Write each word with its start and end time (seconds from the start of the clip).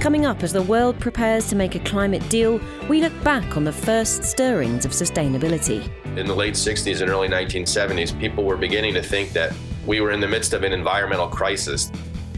Coming 0.00 0.24
up, 0.24 0.42
as 0.42 0.54
the 0.54 0.62
world 0.62 0.98
prepares 0.98 1.46
to 1.50 1.56
make 1.56 1.74
a 1.74 1.78
climate 1.80 2.26
deal, 2.30 2.58
we 2.88 3.02
look 3.02 3.12
back 3.22 3.58
on 3.58 3.64
the 3.64 3.72
first 3.72 4.24
stirrings 4.24 4.86
of 4.86 4.92
sustainability. 4.92 5.86
In 6.16 6.26
the 6.26 6.34
late 6.34 6.54
60s 6.54 7.02
and 7.02 7.10
early 7.10 7.28
1970s, 7.28 8.18
people 8.18 8.44
were 8.44 8.56
beginning 8.56 8.94
to 8.94 9.02
think 9.02 9.34
that 9.34 9.52
we 9.86 10.00
were 10.00 10.10
in 10.12 10.20
the 10.20 10.26
midst 10.26 10.54
of 10.54 10.62
an 10.62 10.72
environmental 10.72 11.28
crisis. 11.28 11.92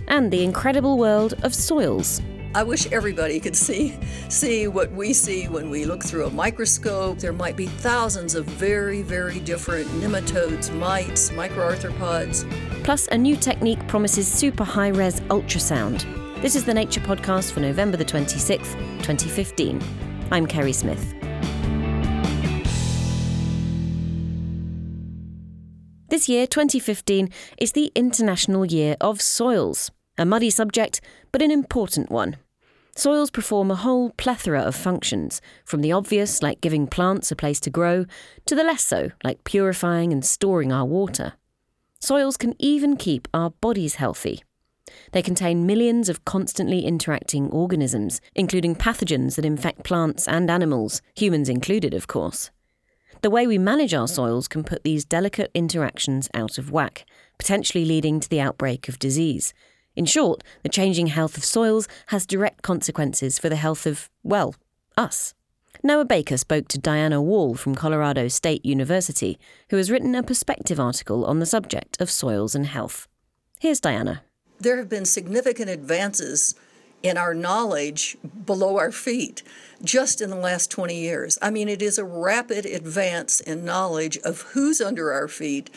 And 0.08 0.28
the 0.28 0.42
incredible 0.42 0.98
world 0.98 1.34
of 1.44 1.54
soils. 1.54 2.20
I 2.52 2.64
wish 2.64 2.90
everybody 2.90 3.38
could 3.38 3.54
see 3.54 3.96
see 4.28 4.66
what 4.66 4.90
we 4.90 5.12
see 5.12 5.46
when 5.46 5.70
we 5.70 5.84
look 5.84 6.02
through 6.02 6.26
a 6.26 6.30
microscope. 6.30 7.20
There 7.20 7.32
might 7.32 7.56
be 7.56 7.66
thousands 7.66 8.34
of 8.34 8.44
very, 8.44 9.02
very 9.02 9.38
different 9.38 9.86
nematodes, 10.02 10.74
mites, 10.74 11.30
microarthropods. 11.30 12.44
Plus, 12.82 13.06
a 13.12 13.16
new 13.16 13.36
technique 13.36 13.86
promises 13.86 14.26
super 14.26 14.64
high 14.64 14.88
res 14.88 15.20
ultrasound. 15.30 16.21
This 16.42 16.56
is 16.56 16.64
the 16.64 16.74
Nature 16.74 17.00
Podcast 17.00 17.52
for 17.52 17.60
November 17.60 17.96
the 17.96 18.04
26th, 18.04 18.72
2015. 19.04 19.80
I'm 20.32 20.44
Kerry 20.44 20.72
Smith. 20.72 21.14
This 26.08 26.28
year, 26.28 26.48
2015, 26.48 27.28
is 27.58 27.70
the 27.70 27.92
International 27.94 28.64
Year 28.64 28.96
of 29.00 29.22
Soils. 29.22 29.92
A 30.18 30.24
muddy 30.24 30.50
subject, 30.50 31.00
but 31.30 31.42
an 31.42 31.52
important 31.52 32.10
one. 32.10 32.38
Soils 32.96 33.30
perform 33.30 33.70
a 33.70 33.76
whole 33.76 34.10
plethora 34.10 34.62
of 34.62 34.74
functions, 34.74 35.40
from 35.64 35.80
the 35.80 35.92
obvious, 35.92 36.42
like 36.42 36.60
giving 36.60 36.88
plants 36.88 37.30
a 37.30 37.36
place 37.36 37.60
to 37.60 37.70
grow, 37.70 38.04
to 38.46 38.56
the 38.56 38.64
less 38.64 38.82
so, 38.82 39.12
like 39.22 39.44
purifying 39.44 40.12
and 40.12 40.24
storing 40.24 40.72
our 40.72 40.86
water. 40.86 41.34
Soils 42.00 42.36
can 42.36 42.56
even 42.58 42.96
keep 42.96 43.28
our 43.32 43.50
bodies 43.50 43.94
healthy. 43.94 44.42
They 45.12 45.22
contain 45.22 45.66
millions 45.66 46.08
of 46.08 46.24
constantly 46.24 46.84
interacting 46.84 47.50
organisms, 47.50 48.20
including 48.34 48.76
pathogens 48.76 49.36
that 49.36 49.44
infect 49.44 49.84
plants 49.84 50.26
and 50.26 50.50
animals, 50.50 51.02
humans 51.14 51.48
included, 51.48 51.94
of 51.94 52.06
course. 52.06 52.50
The 53.22 53.30
way 53.30 53.46
we 53.46 53.58
manage 53.58 53.94
our 53.94 54.08
soils 54.08 54.48
can 54.48 54.64
put 54.64 54.82
these 54.82 55.04
delicate 55.04 55.50
interactions 55.54 56.28
out 56.34 56.58
of 56.58 56.72
whack, 56.72 57.04
potentially 57.38 57.84
leading 57.84 58.18
to 58.18 58.28
the 58.28 58.40
outbreak 58.40 58.88
of 58.88 58.98
disease. 58.98 59.54
In 59.94 60.06
short, 60.06 60.42
the 60.62 60.68
changing 60.68 61.08
health 61.08 61.36
of 61.36 61.44
soils 61.44 61.86
has 62.06 62.26
direct 62.26 62.62
consequences 62.62 63.38
for 63.38 63.48
the 63.48 63.56
health 63.56 63.86
of, 63.86 64.10
well, 64.24 64.56
us. 64.96 65.34
Noah 65.84 66.04
Baker 66.04 66.36
spoke 66.36 66.68
to 66.68 66.78
Diana 66.78 67.20
Wall 67.22 67.54
from 67.54 67.74
Colorado 67.74 68.28
State 68.28 68.64
University, 68.64 69.38
who 69.70 69.76
has 69.76 69.90
written 69.90 70.14
a 70.14 70.22
perspective 70.22 70.80
article 70.80 71.24
on 71.24 71.38
the 71.38 71.46
subject 71.46 72.00
of 72.00 72.10
soils 72.10 72.54
and 72.54 72.66
health. 72.66 73.06
Here's 73.60 73.80
Diana 73.80 74.22
there 74.62 74.76
have 74.76 74.88
been 74.88 75.04
significant 75.04 75.70
advances 75.70 76.54
in 77.02 77.16
our 77.16 77.34
knowledge 77.34 78.16
below 78.46 78.78
our 78.78 78.92
feet 78.92 79.42
just 79.82 80.20
in 80.20 80.30
the 80.30 80.36
last 80.36 80.70
20 80.70 80.96
years. 80.96 81.38
I 81.42 81.50
mean, 81.50 81.68
it 81.68 81.82
is 81.82 81.98
a 81.98 82.04
rapid 82.04 82.64
advance 82.64 83.40
in 83.40 83.64
knowledge 83.64 84.18
of 84.18 84.42
who's 84.52 84.80
under 84.80 85.12
our 85.12 85.26
feet 85.28 85.70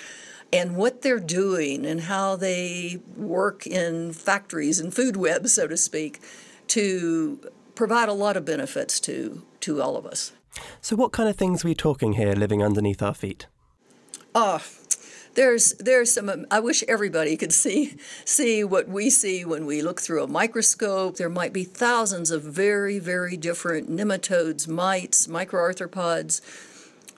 and 0.54 0.76
what 0.76 1.02
they're 1.02 1.20
doing 1.20 1.86
and 1.86 2.02
how 2.02 2.36
they 2.36 3.00
work 3.18 3.66
in 3.66 4.14
factories 4.14 4.80
and 4.80 4.94
food 4.94 5.18
webs, 5.18 5.54
so 5.54 5.68
to 5.68 5.78
speak, 5.78 6.22
to 6.68 7.40
provide 7.74 8.10
a 8.10 8.14
lot 8.14 8.38
of 8.38 8.46
benefits 8.46 9.00
to, 9.02 9.44
to 9.62 9.82
all 9.82 9.98
of 9.98 10.06
us. 10.06 10.32
So, 10.80 10.96
what 10.96 11.12
kind 11.12 11.28
of 11.28 11.36
things 11.36 11.66
are 11.66 11.68
we 11.68 11.76
talking 11.76 12.14
here 12.14 12.34
living 12.34 12.64
underneath 12.64 13.02
our 13.02 13.14
feet? 13.14 13.48
Oh, 14.34 14.62
there's 15.36 15.74
there's 15.74 16.12
some 16.12 16.46
I 16.50 16.60
wish 16.60 16.84
everybody 16.88 17.38
could 17.38 17.54
see 17.54 17.98
see 18.26 18.64
what 18.64 18.88
we 18.88 19.10
see 19.10 19.46
when 19.46 19.66
we 19.66 19.82
look 19.82 20.02
through 20.02 20.24
a 20.24 20.28
microscope. 20.28 21.18
There 21.18 21.30
might 21.30 21.54
be 21.54 21.64
thousands 21.64 22.32
of 22.32 22.44
very 22.44 23.00
very 23.00 23.38
different 23.38 23.90
nematodes, 23.90 24.68
mites, 24.68 25.28
microarthropods, 25.28 26.42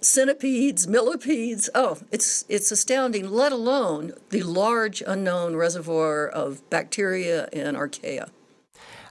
centipedes, 0.02 0.88
millipedes. 0.88 1.70
Oh, 1.74 1.98
it's 2.12 2.46
it's 2.50 2.72
astounding, 2.72 3.30
let 3.30 3.52
alone 3.52 4.14
the 4.30 4.44
large 4.44 5.02
unknown 5.06 5.56
reservoir 5.56 6.28
of 6.28 6.68
bacteria 6.70 7.48
and 7.54 7.78
archaea. 7.78 8.30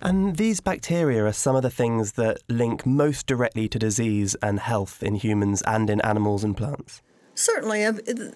And 0.02 0.36
these 0.36 0.60
bacteria 0.60 1.24
are 1.24 1.32
some 1.32 1.56
of 1.56 1.62
the 1.62 1.70
things 1.70 2.12
that 2.12 2.38
link 2.48 2.84
most 2.84 3.26
directly 3.26 3.66
to 3.68 3.78
disease 3.78 4.36
and 4.42 4.60
health 4.60 5.02
in 5.02 5.14
humans 5.14 5.62
and 5.66 5.88
in 5.88 6.02
animals 6.02 6.44
and 6.44 6.54
plants. 6.54 7.00
Certainly, 7.38 7.86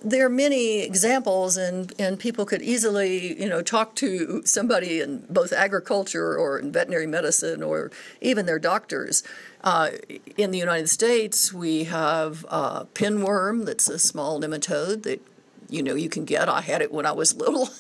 there 0.05 0.27
are 0.27 0.29
many 0.29 0.81
examples, 0.81 1.57
and, 1.57 1.91
and 1.99 2.19
people 2.19 2.45
could 2.45 2.61
easily, 2.61 3.41
you 3.41 3.49
know, 3.49 3.63
talk 3.63 3.95
to 3.97 4.43
somebody 4.45 5.01
in 5.01 5.25
both 5.31 5.55
agriculture 5.55 6.37
or 6.37 6.59
in 6.59 6.71
veterinary 6.71 7.07
medicine 7.07 7.63
or 7.63 7.91
even 8.21 8.45
their 8.45 8.59
doctors. 8.59 9.23
Uh, 9.65 9.93
in 10.37 10.51
the 10.51 10.59
United 10.59 10.89
States, 10.91 11.51
we 11.51 11.85
have 11.85 12.45
uh, 12.51 12.85
pinworm, 12.93 13.65
that's 13.65 13.89
a 13.89 13.99
small 13.99 14.39
nematode 14.39 15.03
that 15.05 15.27
you 15.71 15.83
know 15.83 15.95
you 15.95 16.11
can 16.11 16.27
get. 16.27 16.49
I 16.49 16.61
had 16.61 16.83
it 16.83 16.93
when 16.93 17.07
I 17.07 17.13
was 17.13 17.35
little, 17.37 17.71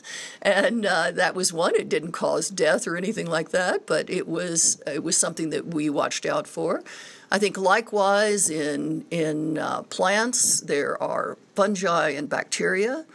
and 0.40 0.86
uh, 0.86 1.10
that 1.10 1.34
was 1.34 1.52
one. 1.52 1.74
It 1.74 1.90
didn't 1.90 2.12
cause 2.12 2.48
death 2.48 2.86
or 2.86 2.96
anything 2.96 3.26
like 3.26 3.50
that, 3.50 3.86
but 3.86 4.08
it 4.08 4.26
was 4.26 4.82
it 4.86 5.02
was 5.02 5.18
something 5.18 5.50
that 5.50 5.66
we 5.74 5.90
watched 5.90 6.24
out 6.24 6.46
for. 6.46 6.82
I 7.30 7.38
think 7.38 7.56
likewise 7.56 8.50
in 8.50 9.04
in 9.10 9.58
uh, 9.58 9.82
plants 9.82 10.60
there 10.60 11.00
are 11.02 11.38
fungi 11.54 12.10
and 12.10 12.28
bacteria 12.28 13.06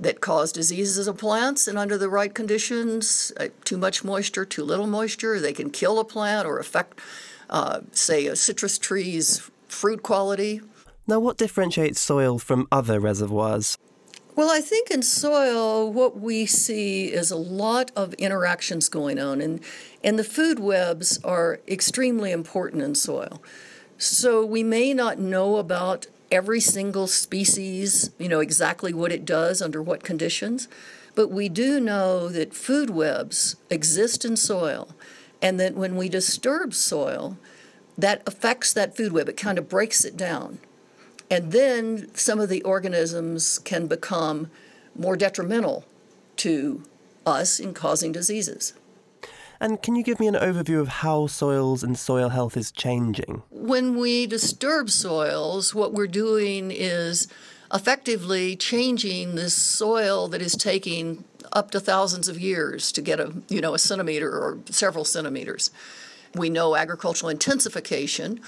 that 0.00 0.20
cause 0.20 0.52
diseases 0.52 1.06
of 1.06 1.16
plants, 1.18 1.68
and 1.68 1.78
under 1.78 1.96
the 1.96 2.08
right 2.08 2.34
conditions, 2.34 3.32
uh, 3.38 3.48
too 3.64 3.78
much 3.78 4.02
moisture, 4.02 4.44
too 4.44 4.64
little 4.64 4.88
moisture, 4.88 5.38
they 5.38 5.52
can 5.52 5.70
kill 5.70 6.00
a 6.00 6.04
plant 6.04 6.46
or 6.46 6.58
affect, 6.58 6.98
uh, 7.48 7.80
say, 7.92 8.26
a 8.26 8.34
citrus 8.34 8.76
tree's 8.76 9.48
fruit 9.68 10.02
quality. 10.02 10.60
Now, 11.06 11.20
what 11.20 11.36
differentiates 11.36 12.00
soil 12.00 12.38
from 12.38 12.66
other 12.72 12.98
reservoirs? 12.98 13.78
Well, 14.36 14.50
I 14.50 14.60
think 14.60 14.90
in 14.90 15.02
soil, 15.02 15.92
what 15.92 16.18
we 16.18 16.44
see 16.44 17.06
is 17.06 17.30
a 17.30 17.36
lot 17.36 17.92
of 17.94 18.14
interactions 18.14 18.88
going 18.88 19.20
on, 19.20 19.40
and, 19.40 19.60
and 20.02 20.18
the 20.18 20.24
food 20.24 20.58
webs 20.58 21.20
are 21.22 21.60
extremely 21.68 22.32
important 22.32 22.82
in 22.82 22.96
soil. 22.96 23.40
So 23.96 24.44
we 24.44 24.64
may 24.64 24.92
not 24.92 25.20
know 25.20 25.58
about 25.58 26.08
every 26.32 26.58
single 26.60 27.06
species, 27.06 28.10
you 28.18 28.28
know, 28.28 28.40
exactly 28.40 28.92
what 28.92 29.12
it 29.12 29.24
does 29.24 29.62
under 29.62 29.80
what 29.80 30.02
conditions, 30.02 30.66
but 31.14 31.28
we 31.28 31.48
do 31.48 31.78
know 31.78 32.28
that 32.28 32.54
food 32.54 32.90
webs 32.90 33.54
exist 33.70 34.24
in 34.24 34.36
soil, 34.36 34.88
and 35.40 35.60
that 35.60 35.74
when 35.74 35.94
we 35.94 36.08
disturb 36.08 36.74
soil, 36.74 37.38
that 37.96 38.20
affects 38.26 38.72
that 38.72 38.96
food 38.96 39.12
web. 39.12 39.28
It 39.28 39.36
kind 39.36 39.58
of 39.58 39.68
breaks 39.68 40.04
it 40.04 40.16
down. 40.16 40.58
And 41.30 41.52
then 41.52 42.14
some 42.14 42.38
of 42.38 42.48
the 42.48 42.62
organisms 42.62 43.58
can 43.58 43.86
become 43.86 44.50
more 44.94 45.16
detrimental 45.16 45.84
to 46.36 46.82
us 47.26 47.58
in 47.58 47.74
causing 47.74 48.12
diseases. 48.12 48.74
And 49.60 49.80
can 49.80 49.96
you 49.96 50.02
give 50.02 50.20
me 50.20 50.26
an 50.26 50.34
overview 50.34 50.80
of 50.80 50.88
how 50.88 51.26
soils 51.26 51.82
and 51.82 51.98
soil 51.98 52.28
health 52.28 52.56
is 52.56 52.70
changing? 52.70 53.42
When 53.50 53.96
we 53.96 54.26
disturb 54.26 54.90
soils, 54.90 55.74
what 55.74 55.92
we're 55.92 56.06
doing 56.06 56.70
is 56.70 57.28
effectively 57.72 58.56
changing 58.56 59.34
this 59.34 59.54
soil 59.54 60.28
that 60.28 60.42
is 60.42 60.54
taking 60.54 61.24
up 61.52 61.70
to 61.70 61.80
thousands 61.80 62.28
of 62.28 62.38
years 62.38 62.92
to 62.92 63.00
get 63.00 63.20
a 63.20 63.32
you 63.48 63.60
know 63.60 63.74
a 63.74 63.78
centimeter 63.78 64.30
or 64.30 64.58
several 64.70 65.04
centimeters. 65.04 65.70
We 66.34 66.50
know 66.50 66.76
agricultural 66.76 67.30
intensification 67.30 68.40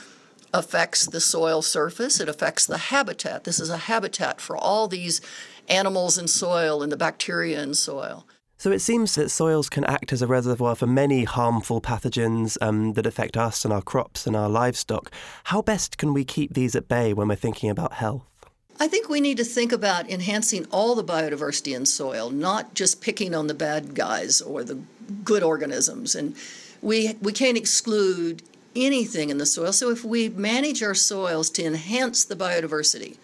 affects 0.57 1.07
the 1.07 1.21
soil 1.21 1.63
surface, 1.63 2.19
it 2.19 2.29
affects 2.29 2.67
the 2.67 2.79
habitat. 2.79 3.45
This 3.45 3.61
is 3.61 3.71
a 3.71 3.77
habitat 3.77 4.41
for 4.41 4.57
all 4.57 4.89
these 4.89 5.21
animals 5.69 6.17
in 6.17 6.27
soil 6.27 6.83
and 6.83 6.91
the 6.91 6.97
bacteria 6.97 7.63
in 7.63 7.75
soil. 7.75 8.27
So 8.59 8.73
it 8.73 8.79
seems 8.79 9.15
that 9.17 9.29
soils 9.29 9.69
can 9.69 9.85
act 9.85 10.15
as 10.15 10.23
a 10.23 10.27
reservoir 10.27 10.75
for 10.75 10.87
many 10.87 11.25
harmful 11.25 11.83
pathogens 11.83 12.57
um, 12.63 12.95
that 12.95 13.05
affect 13.05 13.37
us 13.37 13.65
and 13.67 13.73
our 13.73 13.83
crops 13.83 14.27
and 14.27 14.35
our 14.35 14.49
livestock. 14.49 15.11
How 15.45 15.61
best 15.61 15.99
can 15.99 16.15
we 16.15 16.25
keep 16.25 16.55
these 16.55 16.75
at 16.75 16.89
bay 16.89 17.13
when 17.13 17.29
we're 17.29 17.35
thinking 17.37 17.69
about 17.69 17.93
health? 17.93 18.25
I 18.81 18.89
think 18.89 19.09
we 19.09 19.21
need 19.21 19.37
to 19.37 19.45
think 19.45 19.73
about 19.73 20.09
enhancing 20.09 20.67
all 20.71 20.95
the 20.95 21.05
biodiversity 21.05 21.77
in 21.77 21.85
soil, 21.85 22.31
not 22.31 22.75
just 22.75 23.03
picking 23.03 23.35
on 23.35 23.47
the 23.47 23.55
bad 23.55 23.95
guys 23.95 24.41
or 24.41 24.65
the 24.65 24.79
good 25.23 25.43
organisms. 25.43 26.15
And 26.15 26.35
we, 26.81 27.15
we 27.21 27.33
can't 27.33 27.57
exclude 27.59 28.43
anything 28.77 29.31
in 29.31 29.39
the 29.39 29.47
soil. 29.47 29.73
So 29.73 29.91
if 29.91 30.05
we 30.05 30.29
manage 30.29 30.83
our 30.83 30.95
soils 30.95 31.51
to 31.51 31.65
enhance 31.65 32.25
the 32.25 32.37
biodiversity 32.37 33.17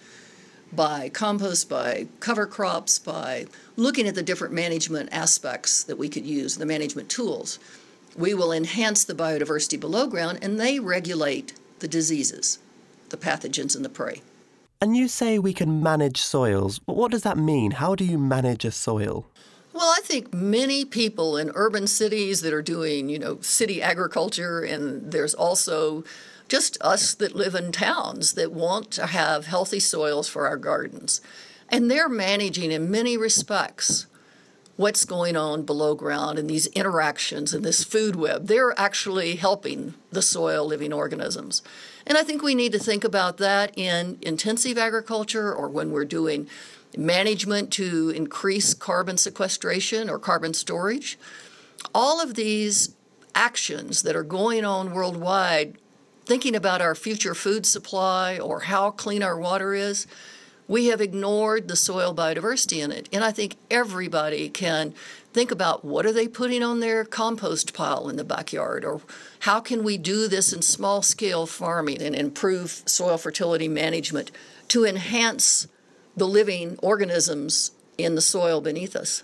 by 0.72 1.10
compost, 1.10 1.68
by 1.68 2.06
cover 2.20 2.46
crops, 2.46 2.98
by 2.98 3.46
looking 3.76 4.08
at 4.08 4.14
the 4.14 4.22
different 4.22 4.54
management 4.54 5.10
aspects 5.12 5.84
that 5.84 5.98
we 5.98 6.08
could 6.08 6.24
use, 6.24 6.56
the 6.56 6.66
management 6.66 7.08
tools, 7.08 7.58
we 8.16 8.34
will 8.34 8.52
enhance 8.52 9.04
the 9.04 9.14
biodiversity 9.14 9.78
below 9.78 10.06
ground 10.06 10.38
and 10.42 10.58
they 10.58 10.78
regulate 10.78 11.52
the 11.80 11.88
diseases, 11.88 12.58
the 13.10 13.16
pathogens, 13.16 13.76
and 13.76 13.84
the 13.84 13.88
prey. 13.88 14.22
And 14.80 14.96
you 14.96 15.08
say 15.08 15.38
we 15.38 15.52
can 15.52 15.82
manage 15.82 16.20
soils. 16.20 16.78
But 16.78 16.96
what 16.96 17.12
does 17.12 17.22
that 17.22 17.38
mean? 17.38 17.72
How 17.72 17.94
do 17.94 18.04
you 18.04 18.18
manage 18.18 18.64
a 18.64 18.70
soil? 18.70 19.26
Well, 19.72 19.94
I 19.96 20.00
think 20.02 20.34
many 20.34 20.84
people 20.84 21.36
in 21.36 21.50
urban 21.54 21.86
cities 21.86 22.42
that 22.42 22.52
are 22.52 22.62
doing, 22.62 23.08
you 23.08 23.18
know, 23.18 23.40
city 23.40 23.80
agriculture, 23.80 24.60
and 24.60 25.10
there's 25.10 25.34
also 25.34 26.04
just 26.48 26.76
us 26.82 27.14
that 27.14 27.34
live 27.34 27.54
in 27.54 27.72
towns 27.72 28.34
that 28.34 28.52
want 28.52 28.90
to 28.92 29.06
have 29.06 29.46
healthy 29.46 29.80
soils 29.80 30.28
for 30.28 30.46
our 30.46 30.58
gardens. 30.58 31.22
And 31.70 31.90
they're 31.90 32.08
managing 32.08 32.70
in 32.70 32.90
many 32.90 33.16
respects 33.16 34.06
what's 34.76 35.06
going 35.06 35.36
on 35.36 35.62
below 35.62 35.94
ground 35.94 36.38
and 36.38 36.50
these 36.50 36.66
interactions 36.68 37.54
and 37.54 37.64
this 37.64 37.84
food 37.84 38.16
web. 38.16 38.48
They're 38.48 38.78
actually 38.78 39.36
helping 39.36 39.94
the 40.10 40.22
soil 40.22 40.66
living 40.66 40.92
organisms. 40.92 41.62
And 42.06 42.18
I 42.18 42.22
think 42.22 42.42
we 42.42 42.54
need 42.54 42.72
to 42.72 42.78
think 42.78 43.04
about 43.04 43.38
that 43.38 43.76
in 43.78 44.18
intensive 44.20 44.76
agriculture 44.76 45.54
or 45.54 45.68
when 45.68 45.92
we're 45.92 46.04
doing 46.04 46.48
management 46.96 47.70
to 47.72 48.10
increase 48.10 48.74
carbon 48.74 49.16
sequestration 49.16 50.10
or 50.10 50.18
carbon 50.18 50.54
storage. 50.54 51.18
All 51.94 52.20
of 52.20 52.34
these 52.34 52.94
actions 53.34 54.02
that 54.02 54.16
are 54.16 54.22
going 54.22 54.64
on 54.64 54.92
worldwide, 54.92 55.78
thinking 56.24 56.54
about 56.54 56.80
our 56.80 56.94
future 56.94 57.34
food 57.34 57.66
supply 57.66 58.38
or 58.38 58.60
how 58.60 58.90
clean 58.90 59.22
our 59.22 59.38
water 59.38 59.74
is, 59.74 60.06
we 60.68 60.86
have 60.86 61.00
ignored 61.00 61.68
the 61.68 61.76
soil 61.76 62.14
biodiversity 62.14 62.82
in 62.82 62.92
it. 62.92 63.08
And 63.12 63.24
I 63.24 63.32
think 63.32 63.56
everybody 63.70 64.48
can 64.48 64.94
think 65.32 65.50
about 65.50 65.84
what 65.84 66.06
are 66.06 66.12
they 66.12 66.28
putting 66.28 66.62
on 66.62 66.80
their 66.80 67.04
compost 67.04 67.74
pile 67.74 68.08
in 68.08 68.16
the 68.16 68.24
backyard 68.24 68.84
or 68.84 69.00
how 69.40 69.60
can 69.60 69.82
we 69.82 69.98
do 69.98 70.28
this 70.28 70.52
in 70.52 70.62
small 70.62 71.02
scale 71.02 71.46
farming 71.46 72.00
and 72.02 72.14
improve 72.14 72.82
soil 72.86 73.18
fertility 73.18 73.68
management 73.68 74.30
to 74.68 74.84
enhance 74.84 75.68
the 76.16 76.28
living 76.28 76.78
organisms 76.82 77.72
in 77.98 78.14
the 78.14 78.20
soil 78.20 78.60
beneath 78.60 78.94
us. 78.96 79.22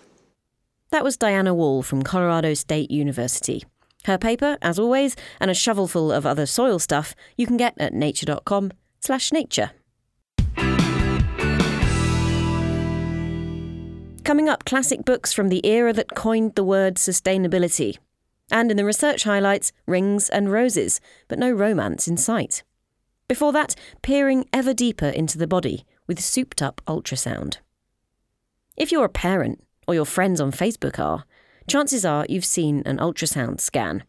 That 0.91 1.03
was 1.03 1.17
Diana 1.17 1.53
Wall 1.53 1.83
from 1.83 2.01
Colorado 2.01 2.53
State 2.55 2.89
University. 2.89 3.63
Her 4.05 4.17
paper, 4.17 4.57
as 4.61 4.79
always, 4.79 5.15
and 5.39 5.51
a 5.51 5.53
shovelful 5.53 6.11
of 6.11 6.25
other 6.25 6.45
soil 6.45 6.79
stuff 6.79 7.13
you 7.37 7.45
can 7.45 7.57
get 7.57 7.75
at 7.77 7.93
nature.com 7.93 8.71
slash 8.99 9.31
nature. 9.31 9.71
Coming 14.23 14.49
up, 14.49 14.65
classic 14.65 15.05
books 15.05 15.33
from 15.33 15.49
the 15.49 15.65
era 15.65 15.91
that 15.93 16.15
coined 16.15 16.55
the 16.55 16.63
word 16.63 16.95
sustainability. 16.95 17.97
And 18.51 18.71
in 18.71 18.77
the 18.77 18.85
research 18.85 19.23
highlights, 19.23 19.71
rings 19.85 20.29
and 20.29 20.51
roses, 20.51 21.01
but 21.27 21.39
no 21.39 21.51
romance 21.51 22.07
in 22.07 22.17
sight. 22.17 22.63
Before 23.27 23.51
that, 23.53 23.75
peering 24.01 24.47
ever 24.51 24.73
deeper 24.73 25.07
into 25.07 25.37
the 25.37 25.47
body 25.47 25.85
with 26.09 26.19
souped 26.19 26.61
up 26.61 26.81
ultrasound. 26.87 27.57
If 28.75 28.91
you're 28.91 29.05
a 29.05 29.09
parent, 29.09 29.63
or 29.87 29.93
your 29.93 30.05
friends 30.05 30.41
on 30.41 30.51
Facebook 30.51 30.99
are, 30.99 31.23
chances 31.69 32.03
are 32.03 32.25
you've 32.27 32.43
seen 32.43 32.81
an 32.85 32.97
ultrasound 32.97 33.61
scan. 33.61 34.03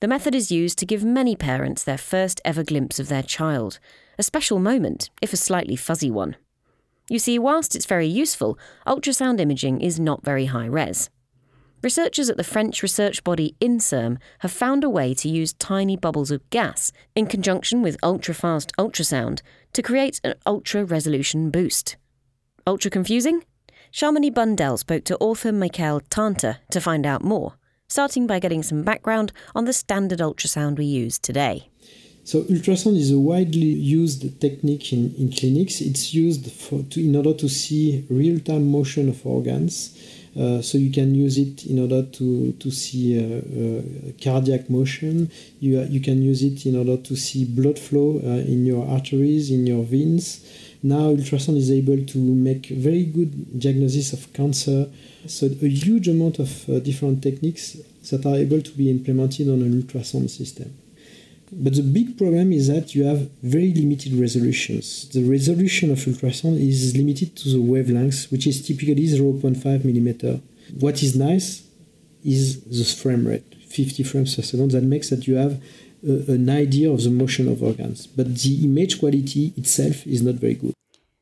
The 0.00 0.08
method 0.08 0.34
is 0.34 0.50
used 0.50 0.78
to 0.78 0.86
give 0.86 1.04
many 1.04 1.36
parents 1.36 1.84
their 1.84 1.96
first 1.96 2.40
ever 2.44 2.64
glimpse 2.64 2.98
of 2.98 3.08
their 3.08 3.22
child, 3.22 3.78
a 4.18 4.22
special 4.24 4.58
moment, 4.58 5.10
if 5.22 5.32
a 5.32 5.36
slightly 5.36 5.76
fuzzy 5.76 6.10
one. 6.10 6.36
You 7.08 7.20
see, 7.20 7.38
whilst 7.38 7.76
it's 7.76 7.86
very 7.86 8.08
useful, 8.08 8.58
ultrasound 8.84 9.38
imaging 9.40 9.80
is 9.80 10.00
not 10.00 10.24
very 10.24 10.46
high 10.46 10.66
res. 10.66 11.08
Researchers 11.80 12.28
at 12.28 12.36
the 12.36 12.42
French 12.42 12.82
research 12.82 13.22
body 13.22 13.54
INSERM 13.60 14.18
have 14.40 14.50
found 14.50 14.82
a 14.82 14.90
way 14.90 15.14
to 15.14 15.28
use 15.28 15.52
tiny 15.52 15.96
bubbles 15.96 16.32
of 16.32 16.48
gas 16.50 16.90
in 17.14 17.26
conjunction 17.26 17.82
with 17.82 17.96
ultra 18.02 18.34
fast 18.34 18.72
ultrasound 18.76 19.42
to 19.74 19.82
create 19.82 20.20
an 20.24 20.34
ultra 20.44 20.84
resolution 20.84 21.50
boost. 21.50 21.96
Ultra 22.66 22.90
confusing? 22.90 23.44
Shamini 23.92 24.34
Bundell 24.34 24.76
spoke 24.76 25.04
to 25.04 25.16
author 25.18 25.52
Michael 25.52 26.00
Tanter 26.10 26.58
to 26.72 26.80
find 26.80 27.06
out 27.06 27.22
more, 27.22 27.54
starting 27.86 28.26
by 28.26 28.40
getting 28.40 28.64
some 28.64 28.82
background 28.82 29.32
on 29.54 29.64
the 29.64 29.72
standard 29.72 30.18
ultrasound 30.18 30.78
we 30.78 30.84
use 30.84 31.16
today. 31.16 31.68
So 32.24 32.42
ultrasound 32.42 32.98
is 32.98 33.12
a 33.12 33.18
widely 33.18 33.60
used 33.60 34.40
technique 34.40 34.92
in, 34.92 35.14
in 35.14 35.30
clinics. 35.30 35.80
It's 35.80 36.12
used 36.12 36.50
for, 36.50 36.82
to, 36.82 37.00
in 37.00 37.14
order 37.14 37.34
to 37.34 37.48
see 37.48 38.04
real-time 38.10 38.68
motion 38.70 39.08
of 39.08 39.24
organs 39.24 39.96
uh, 40.38 40.62
so 40.62 40.78
you 40.78 40.92
can 40.92 41.14
use 41.14 41.36
it 41.36 41.66
in 41.66 41.80
order 41.80 42.02
to, 42.02 42.52
to 42.52 42.70
see 42.70 43.18
uh, 43.18 43.38
uh, 43.38 44.12
cardiac 44.22 44.70
motion. 44.70 45.30
You, 45.58 45.82
you 45.82 46.00
can 46.00 46.22
use 46.22 46.42
it 46.44 46.64
in 46.64 46.76
order 46.76 46.96
to 46.96 47.16
see 47.16 47.44
blood 47.44 47.78
flow 47.78 48.18
in 48.20 48.64
your 48.64 48.86
arteries, 48.88 49.50
in 49.50 49.66
your 49.66 49.84
veins. 49.84 50.46
Now 50.82 51.12
ultrasound 51.12 51.56
is 51.56 51.72
able 51.72 52.04
to 52.06 52.18
make 52.18 52.66
very 52.66 53.04
good 53.04 53.58
diagnosis 53.58 54.12
of 54.12 54.32
cancer. 54.32 54.86
So 55.26 55.46
a 55.46 55.68
huge 55.68 56.06
amount 56.06 56.38
of 56.38 56.84
different 56.84 57.20
techniques 57.20 57.76
that 58.10 58.24
are 58.24 58.36
able 58.36 58.62
to 58.62 58.70
be 58.70 58.90
implemented 58.90 59.48
on 59.48 59.62
an 59.62 59.82
ultrasound 59.82 60.30
system. 60.30 60.72
But 61.50 61.74
the 61.74 61.82
big 61.82 62.18
problem 62.18 62.52
is 62.52 62.68
that 62.68 62.94
you 62.94 63.04
have 63.04 63.30
very 63.42 63.72
limited 63.72 64.12
resolutions. 64.12 65.08
The 65.08 65.24
resolution 65.24 65.90
of 65.90 65.98
ultrasound 65.98 66.60
is 66.60 66.96
limited 66.96 67.36
to 67.36 67.48
the 67.48 67.60
wavelength, 67.60 68.30
which 68.30 68.46
is 68.46 68.66
typically 68.66 69.06
0.5 69.06 69.84
millimeter. 69.84 70.40
What 70.78 71.02
is 71.02 71.16
nice 71.16 71.62
is 72.22 72.62
the 72.64 72.84
frame 72.84 73.26
rate, 73.26 73.54
50 73.66 74.02
frames 74.02 74.36
per 74.36 74.42
second. 74.42 74.72
That 74.72 74.82
makes 74.82 75.08
that 75.10 75.26
you 75.26 75.36
have 75.36 75.62
a, 76.06 76.32
an 76.32 76.50
idea 76.50 76.90
of 76.90 77.02
the 77.02 77.10
motion 77.10 77.48
of 77.48 77.62
organs. 77.62 78.06
But 78.06 78.34
the 78.34 78.64
image 78.64 78.98
quality 78.98 79.54
itself 79.56 80.06
is 80.06 80.22
not 80.22 80.34
very 80.34 80.54
good. 80.54 80.74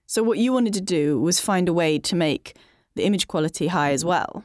So 0.07 0.23
what 0.23 0.39
you 0.39 0.53
wanted 0.53 0.75
to 0.75 0.81
do 0.81 1.21
was 1.21 1.39
find 1.41 1.69
a 1.69 1.73
way 1.73 1.99
to 2.01 2.17
make 2.17 2.57
the 2.95 3.05
image 3.05 3.29
quality 3.29 3.69
high 3.69 3.93
as 3.93 4.05
well. 4.05 4.45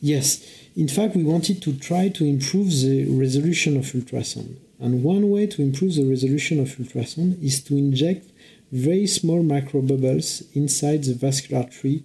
Yes. 0.00 0.46
In 0.76 0.88
fact, 0.88 1.16
we 1.16 1.24
wanted 1.24 1.60
to 1.62 1.76
try 1.78 2.08
to 2.08 2.24
improve 2.24 2.70
the 2.70 3.06
resolution 3.10 3.76
of 3.76 3.84
ultrasound. 3.86 4.56
And 4.80 5.02
one 5.02 5.30
way 5.30 5.46
to 5.46 5.62
improve 5.62 5.94
the 5.94 6.08
resolution 6.08 6.60
of 6.60 6.68
ultrasound 6.68 7.42
is 7.42 7.62
to 7.64 7.76
inject 7.76 8.30
very 8.70 9.06
small 9.06 9.42
microbubbles 9.42 10.54
inside 10.54 11.04
the 11.04 11.14
vascular 11.14 11.64
tree 11.64 12.04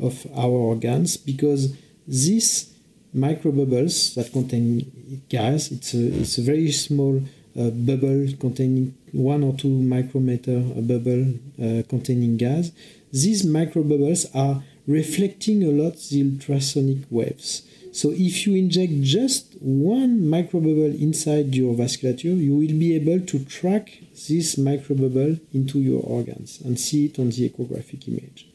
of 0.00 0.26
our 0.34 0.58
organs 0.72 1.16
because 1.16 1.76
these 2.06 2.72
microbubbles 3.14 4.14
that 4.14 4.32
contain 4.32 5.22
gas, 5.28 5.70
it's 5.70 5.94
a, 5.94 6.20
it's 6.20 6.38
a 6.38 6.42
very 6.42 6.70
small 6.70 7.22
uh, 7.58 7.70
bubble 7.70 8.28
containing 8.38 8.94
one 9.12 9.42
or 9.42 9.54
two 9.54 9.68
micrometer 9.68 10.60
bubble 10.60 11.34
uh, 11.60 11.82
containing 11.88 12.36
gas. 12.36 12.70
These 13.12 13.44
microbubbles 13.46 14.26
are 14.34 14.62
reflecting 14.86 15.64
a 15.64 15.70
lot 15.70 15.96
the 16.10 16.22
ultrasonic 16.22 16.98
waves. 17.10 17.62
So 17.96 18.10
if 18.12 18.46
you 18.46 18.54
inject 18.54 19.00
just 19.00 19.54
one 19.58 20.20
microbubble 20.20 21.00
inside 21.00 21.54
your 21.54 21.74
vasculature, 21.74 22.36
you 22.36 22.54
will 22.54 22.78
be 22.78 22.94
able 22.94 23.24
to 23.24 23.44
track 23.46 23.88
this 24.28 24.56
microbubble 24.56 25.40
into 25.54 25.78
your 25.78 26.02
organs 26.02 26.60
and 26.60 26.78
see 26.78 27.06
it 27.06 27.18
on 27.18 27.30
the 27.30 27.48
echographic 27.48 28.06
image. 28.06 28.48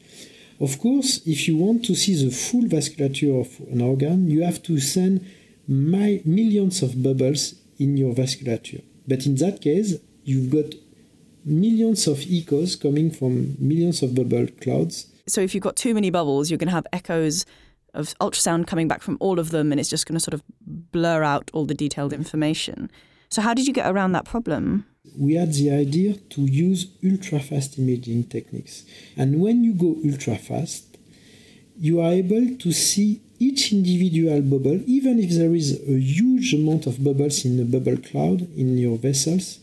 Of 0.59 0.77
course, 0.77 1.21
if 1.25 1.47
you 1.47 1.57
want 1.57 1.83
to 1.85 1.95
see 1.95 2.23
the 2.23 2.29
full 2.29 2.65
vasculature 2.65 3.41
of 3.41 3.67
an 3.71 3.81
organ, 3.81 4.29
you 4.29 4.43
have 4.43 4.61
to 4.61 4.79
send 4.79 5.25
my, 5.67 6.21
millions 6.23 6.83
of 6.83 7.01
bubbles 7.01 7.55
in 7.79 7.97
your 7.97 8.13
vasculature. 8.13 8.83
But 9.07 9.25
in 9.25 9.37
that 9.37 9.59
case, 9.59 9.95
you've 10.23 10.51
got 10.51 10.75
millions 11.43 12.05
of 12.05 12.23
echoes 12.29 12.75
coming 12.75 13.09
from 13.09 13.55
millions 13.57 14.03
of 14.03 14.13
bubble 14.13 14.45
clouds. 14.61 15.07
So 15.27 15.41
if 15.41 15.55
you've 15.55 15.63
got 15.63 15.77
too 15.77 15.95
many 15.95 16.11
bubbles, 16.11 16.51
you're 16.51 16.59
going 16.59 16.67
to 16.67 16.75
have 16.75 16.85
echoes 16.93 17.43
of 17.93 18.17
ultrasound 18.19 18.67
coming 18.67 18.87
back 18.87 19.01
from 19.01 19.17
all 19.19 19.39
of 19.39 19.51
them, 19.51 19.71
and 19.71 19.79
it's 19.79 19.89
just 19.89 20.05
going 20.05 20.15
to 20.15 20.19
sort 20.19 20.33
of 20.33 20.43
blur 20.91 21.23
out 21.23 21.49
all 21.53 21.65
the 21.65 21.73
detailed 21.73 22.13
information. 22.13 22.89
So, 23.29 23.41
how 23.41 23.53
did 23.53 23.67
you 23.67 23.73
get 23.73 23.89
around 23.89 24.11
that 24.11 24.25
problem? 24.25 24.85
We 25.17 25.35
had 25.35 25.53
the 25.53 25.71
idea 25.71 26.15
to 26.15 26.41
use 26.41 26.87
ultra 27.03 27.39
fast 27.39 27.79
imaging 27.79 28.25
techniques. 28.25 28.85
And 29.17 29.41
when 29.41 29.63
you 29.63 29.73
go 29.73 29.97
ultra 30.05 30.37
fast, 30.37 30.97
you 31.77 31.99
are 31.99 32.11
able 32.11 32.55
to 32.57 32.71
see 32.71 33.21
each 33.39 33.73
individual 33.73 34.41
bubble, 34.41 34.79
even 34.85 35.17
if 35.17 35.31
there 35.31 35.55
is 35.55 35.81
a 35.87 35.97
huge 35.99 36.53
amount 36.53 36.85
of 36.85 37.03
bubbles 37.03 37.43
in 37.43 37.57
the 37.57 37.65
bubble 37.65 37.97
cloud 37.97 38.41
in 38.55 38.77
your 38.77 38.97
vessels, 38.97 39.60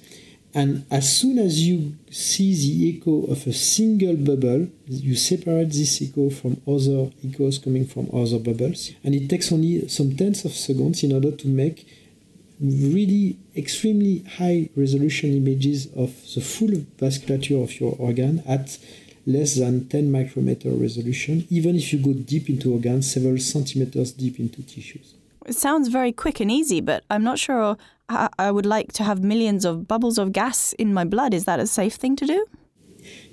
and 0.58 0.84
as 0.90 1.20
soon 1.20 1.38
as 1.38 1.68
you 1.68 1.94
see 2.10 2.52
the 2.52 2.98
echo 2.98 3.30
of 3.30 3.46
a 3.46 3.52
single 3.52 4.16
bubble, 4.16 4.68
you 4.88 5.14
separate 5.14 5.70
this 5.70 6.02
echo 6.02 6.30
from 6.30 6.60
other 6.66 7.12
echoes 7.24 7.60
coming 7.60 7.86
from 7.86 8.08
other 8.12 8.40
bubbles. 8.40 8.90
And 9.04 9.14
it 9.14 9.30
takes 9.30 9.52
only 9.52 9.86
some 9.86 10.16
tenths 10.16 10.44
of 10.44 10.50
seconds 10.50 11.04
in 11.04 11.12
order 11.12 11.30
to 11.30 11.46
make 11.46 11.86
really 12.60 13.38
extremely 13.56 14.24
high 14.36 14.68
resolution 14.74 15.36
images 15.36 15.86
of 15.94 16.10
the 16.34 16.40
full 16.40 16.74
vasculature 16.98 17.62
of 17.62 17.78
your 17.78 17.94
organ 17.96 18.42
at 18.44 18.78
less 19.26 19.54
than 19.54 19.86
10 19.86 20.10
micrometer 20.10 20.70
resolution, 20.70 21.46
even 21.50 21.76
if 21.76 21.92
you 21.92 22.00
go 22.00 22.12
deep 22.12 22.50
into 22.50 22.72
organs, 22.72 23.12
several 23.12 23.38
centimeters 23.38 24.10
deep 24.10 24.40
into 24.40 24.64
tissues. 24.64 25.14
It 25.48 25.56
sounds 25.56 25.88
very 25.88 26.12
quick 26.12 26.40
and 26.40 26.50
easy, 26.50 26.82
but 26.82 27.04
I'm 27.08 27.24
not 27.24 27.38
sure 27.38 27.78
I 28.10 28.50
would 28.50 28.66
like 28.66 28.92
to 28.94 29.02
have 29.04 29.22
millions 29.22 29.64
of 29.64 29.88
bubbles 29.88 30.18
of 30.18 30.32
gas 30.32 30.74
in 30.74 30.92
my 30.92 31.04
blood. 31.04 31.32
Is 31.32 31.46
that 31.46 31.58
a 31.58 31.66
safe 31.66 31.94
thing 31.94 32.16
to 32.16 32.26
do? 32.26 32.46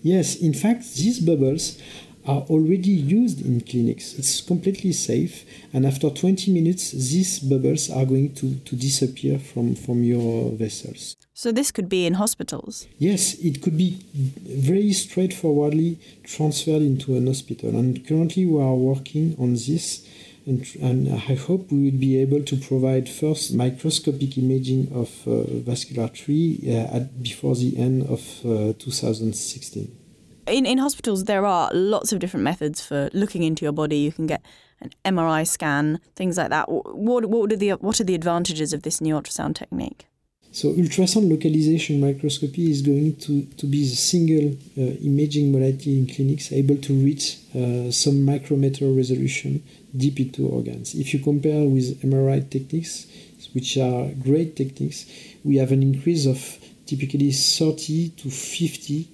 Yes, 0.01 0.38
in 0.38 0.53
fact, 0.53 0.95
these 0.95 1.19
bubbles 1.19 1.77
are 2.25 2.41
already 2.50 2.91
used 2.91 3.45
in 3.45 3.60
clinics. 3.62 4.13
It's 4.13 4.39
completely 4.41 4.93
safe, 4.93 5.45
and 5.74 5.86
after 5.86 6.10
20 6.10 6.53
minutes, 6.53 6.91
these 6.91 7.39
bubbles 7.39 7.89
are 7.89 8.05
going 8.05 8.34
to, 8.36 8.55
to 8.55 8.75
disappear 8.75 9.38
from, 9.38 9.75
from 9.75 10.03
your 10.03 10.51
vessels. 10.53 11.15
So, 11.34 11.51
this 11.51 11.69
could 11.69 11.89
be 11.89 12.05
in 12.05 12.13
hospitals? 12.13 12.88
Yes, 12.98 13.34
it 13.36 13.62
could 13.62 13.77
be 13.77 14.00
very 14.13 14.93
straightforwardly 14.93 16.00
transferred 16.24 16.81
into 16.81 17.15
an 17.17 17.27
hospital. 17.27 17.72
And 17.72 18.07
currently, 18.07 18.45
we 18.45 18.62
are 18.62 18.74
working 18.74 19.36
on 19.38 19.53
this. 19.53 20.07
And, 20.48 20.64
and 20.80 21.12
I 21.12 21.36
hope 21.36 21.72
we 21.72 21.90
will 21.90 22.00
be 22.00 22.22
able 22.22 22.44
to 22.44 22.56
provide 22.58 23.10
first 23.10 23.54
microscopic 23.54 24.38
imaging 24.38 24.92
of 24.94 25.28
uh, 25.28 25.44
vascular 25.62 26.08
tree 26.08 26.60
uh, 26.68 26.98
at, 26.98 27.24
before 27.24 27.56
the 27.56 27.78
end 27.78 28.04
of 28.04 28.22
uh, 28.46 28.74
2016 28.78 30.06
in, 30.48 30.66
in 30.66 30.78
hospitals, 30.78 31.25
there 31.25 31.46
are 31.46 31.70
lots 31.74 32.14
of 32.14 32.20
different 32.20 32.44
methods 32.44 32.86
for 32.86 33.10
looking 33.14 33.44
into 33.44 33.66
your 33.66 33.72
body. 33.72 33.98
You 33.98 34.12
can 34.12 34.28
get 34.28 34.44
an 34.82 34.92
MRI 35.04 35.48
scan, 35.48 36.00
things 36.16 36.38
like 36.38 36.50
that. 36.50 36.70
What, 36.70 37.25
what, 37.25 37.52
are, 37.52 37.56
the, 37.56 37.72
what 37.72 38.00
are 38.00 38.04
the 38.04 38.16
advantages 38.16 38.74
of 38.74 38.84
this 38.84 39.02
new 39.02 39.16
ultrasound 39.16 39.56
technique? 39.56 40.06
So, 40.52 40.72
ultrasound 40.72 41.30
localization 41.30 42.00
microscopy 42.00 42.72
is 42.72 42.82
going 42.82 43.18
to, 43.18 43.44
to 43.44 43.66
be 43.66 43.82
the 43.82 43.96
single 43.96 44.54
uh, 44.78 44.96
imaging 45.04 45.52
modality 45.52 46.00
in 46.00 46.08
clinics 46.08 46.52
able 46.54 46.78
to 46.78 46.94
reach 46.94 47.40
uh, 47.54 47.92
some 47.92 48.24
micrometer 48.24 48.90
resolution 48.90 49.64
deep 49.98 50.20
into 50.20 50.48
organs. 50.48 50.96
If 50.96 51.14
you 51.14 51.20
compare 51.20 51.68
with 51.68 52.02
MRI 52.02 52.50
techniques, 52.50 53.08
which 53.54 53.78
are 53.78 54.10
great 54.22 54.56
techniques, 54.56 55.06
we 55.44 55.58
have 55.58 55.72
an 55.72 55.82
increase 55.82 56.25
of 56.25 56.40
typically 56.86 57.32
30 57.32 58.10
to 58.10 58.30
50 58.30 59.08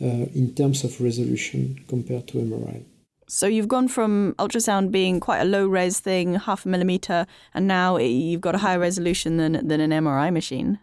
uh, 0.00 0.04
in 0.34 0.54
terms 0.54 0.84
of 0.84 1.00
resolution 1.00 1.84
compared 1.88 2.26
to 2.28 2.38
MRI. 2.38 2.84
So 3.28 3.46
you've 3.48 3.68
gone 3.68 3.88
from 3.88 4.34
ultrasound 4.38 4.92
being 4.92 5.18
quite 5.18 5.40
a 5.40 5.44
low 5.44 5.66
res 5.66 5.98
thing, 5.98 6.34
half 6.34 6.64
a 6.64 6.68
millimeter, 6.68 7.26
and 7.54 7.66
now 7.66 7.96
you've 7.96 8.40
got 8.40 8.54
a 8.54 8.58
higher 8.58 8.78
resolution 8.78 9.36
than, 9.36 9.66
than 9.66 9.80
an 9.80 9.90
MRI 9.90 10.32
machine. 10.32 10.78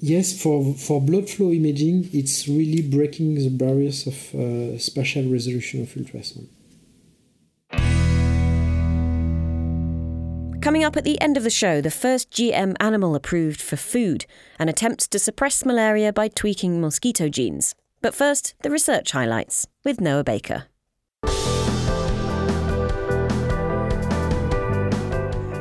Yes, 0.00 0.40
for, 0.40 0.74
for 0.74 1.00
blood 1.00 1.30
flow 1.30 1.52
imaging, 1.52 2.10
it's 2.12 2.48
really 2.48 2.82
breaking 2.82 3.36
the 3.36 3.50
barriers 3.50 4.06
of 4.06 4.34
uh, 4.34 4.78
spatial 4.78 5.30
resolution 5.30 5.82
of 5.82 5.88
ultrasound. 5.90 6.48
Coming 10.66 10.82
up 10.82 10.96
at 10.96 11.04
the 11.04 11.20
end 11.20 11.36
of 11.36 11.44
the 11.44 11.48
show, 11.48 11.80
the 11.80 11.92
first 11.92 12.28
GM 12.32 12.74
animal 12.80 13.14
approved 13.14 13.60
for 13.60 13.76
food 13.76 14.26
and 14.58 14.68
attempts 14.68 15.06
to 15.06 15.18
suppress 15.20 15.64
malaria 15.64 16.12
by 16.12 16.26
tweaking 16.26 16.80
mosquito 16.80 17.28
genes. 17.28 17.76
But 18.02 18.16
first, 18.16 18.56
the 18.64 18.70
research 18.72 19.12
highlights 19.12 19.68
with 19.84 20.00
Noah 20.00 20.24
Baker. 20.24 20.64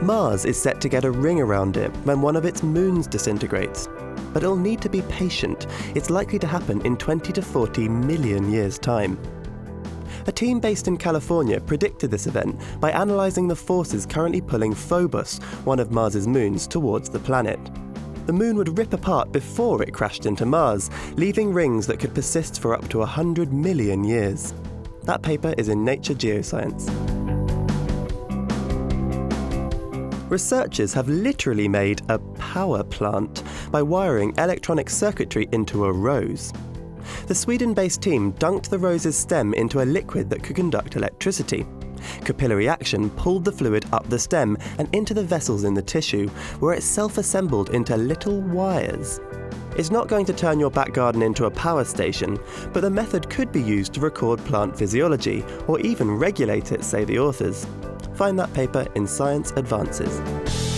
Mars 0.01 0.43
is 0.43 0.59
set 0.59 0.81
to 0.81 0.89
get 0.89 1.05
a 1.05 1.11
ring 1.11 1.39
around 1.39 1.77
it 1.77 1.95
when 1.97 2.23
one 2.23 2.35
of 2.35 2.43
its 2.43 2.63
moons 2.63 3.05
disintegrates. 3.05 3.87
But 4.33 4.41
it'll 4.41 4.55
need 4.55 4.81
to 4.81 4.89
be 4.89 5.03
patient. 5.03 5.67
It's 5.93 6.09
likely 6.09 6.39
to 6.39 6.47
happen 6.47 6.83
in 6.83 6.97
20 6.97 7.31
to 7.31 7.43
40 7.43 7.89
million 7.89 8.51
years' 8.51 8.79
time. 8.79 9.19
A 10.27 10.31
team 10.31 10.59
based 10.59 10.87
in 10.87 10.97
California 10.97 11.59
predicted 11.59 12.11
this 12.11 12.27
event 12.27 12.59
by 12.79 12.91
analysing 12.91 13.47
the 13.47 13.55
forces 13.55 14.05
currently 14.05 14.41
pulling 14.41 14.73
Phobos, 14.73 15.37
one 15.65 15.79
of 15.79 15.91
Mars's 15.91 16.27
moons, 16.27 16.67
towards 16.67 17.09
the 17.09 17.19
planet 17.19 17.59
the 18.25 18.33
moon 18.33 18.57
would 18.57 18.77
rip 18.77 18.93
apart 18.93 19.31
before 19.31 19.83
it 19.83 19.93
crashed 19.93 20.25
into 20.25 20.45
Mars, 20.45 20.89
leaving 21.15 21.53
rings 21.53 21.85
that 21.87 21.99
could 21.99 22.15
persist 22.15 22.59
for 22.59 22.73
up 22.73 22.87
to 22.89 22.99
100 22.99 23.53
million 23.53 24.03
years. 24.03 24.53
That 25.03 25.21
paper 25.21 25.53
is 25.57 25.69
in 25.69 25.85
Nature 25.85 26.15
Geoscience. 26.15 26.89
Researchers 30.29 30.91
have 30.93 31.07
literally 31.07 31.67
made 31.67 32.01
a 32.09 32.17
power 32.17 32.83
plant 32.83 33.43
by 33.69 33.83
wiring 33.83 34.33
electronic 34.39 34.89
circuitry 34.89 35.47
into 35.51 35.85
a 35.85 35.93
rose. 35.93 36.51
The 37.27 37.35
Sweden 37.35 37.73
based 37.73 38.01
team 38.01 38.33
dunked 38.33 38.69
the 38.69 38.79
rose's 38.79 39.17
stem 39.17 39.53
into 39.53 39.81
a 39.81 39.85
liquid 39.85 40.29
that 40.29 40.43
could 40.43 40.55
conduct 40.55 40.95
electricity. 40.95 41.65
Capillary 42.23 42.67
action 42.67 43.09
pulled 43.09 43.45
the 43.45 43.51
fluid 43.51 43.85
up 43.91 44.07
the 44.09 44.19
stem 44.19 44.57
and 44.77 44.93
into 44.93 45.13
the 45.13 45.23
vessels 45.23 45.63
in 45.63 45.73
the 45.73 45.81
tissue, 45.81 46.27
where 46.59 46.73
it 46.73 46.83
self 46.83 47.17
assembled 47.17 47.69
into 47.71 47.97
little 47.97 48.41
wires. 48.41 49.19
It's 49.77 49.91
not 49.91 50.07
going 50.07 50.25
to 50.27 50.33
turn 50.33 50.59
your 50.59 50.71
back 50.71 50.93
garden 50.93 51.21
into 51.21 51.45
a 51.45 51.51
power 51.51 51.83
station, 51.83 52.39
but 52.71 52.81
the 52.81 52.89
method 52.89 53.29
could 53.29 53.51
be 53.51 53.61
used 53.61 53.93
to 53.93 53.99
record 53.99 54.39
plant 54.45 54.77
physiology 54.77 55.43
or 55.67 55.79
even 55.81 56.09
regulate 56.11 56.71
it, 56.71 56.83
say 56.83 57.03
the 57.03 57.19
authors. 57.19 57.67
Find 58.15 58.39
that 58.39 58.53
paper 58.53 58.87
in 58.95 59.05
Science 59.05 59.51
Advances. 59.57 60.74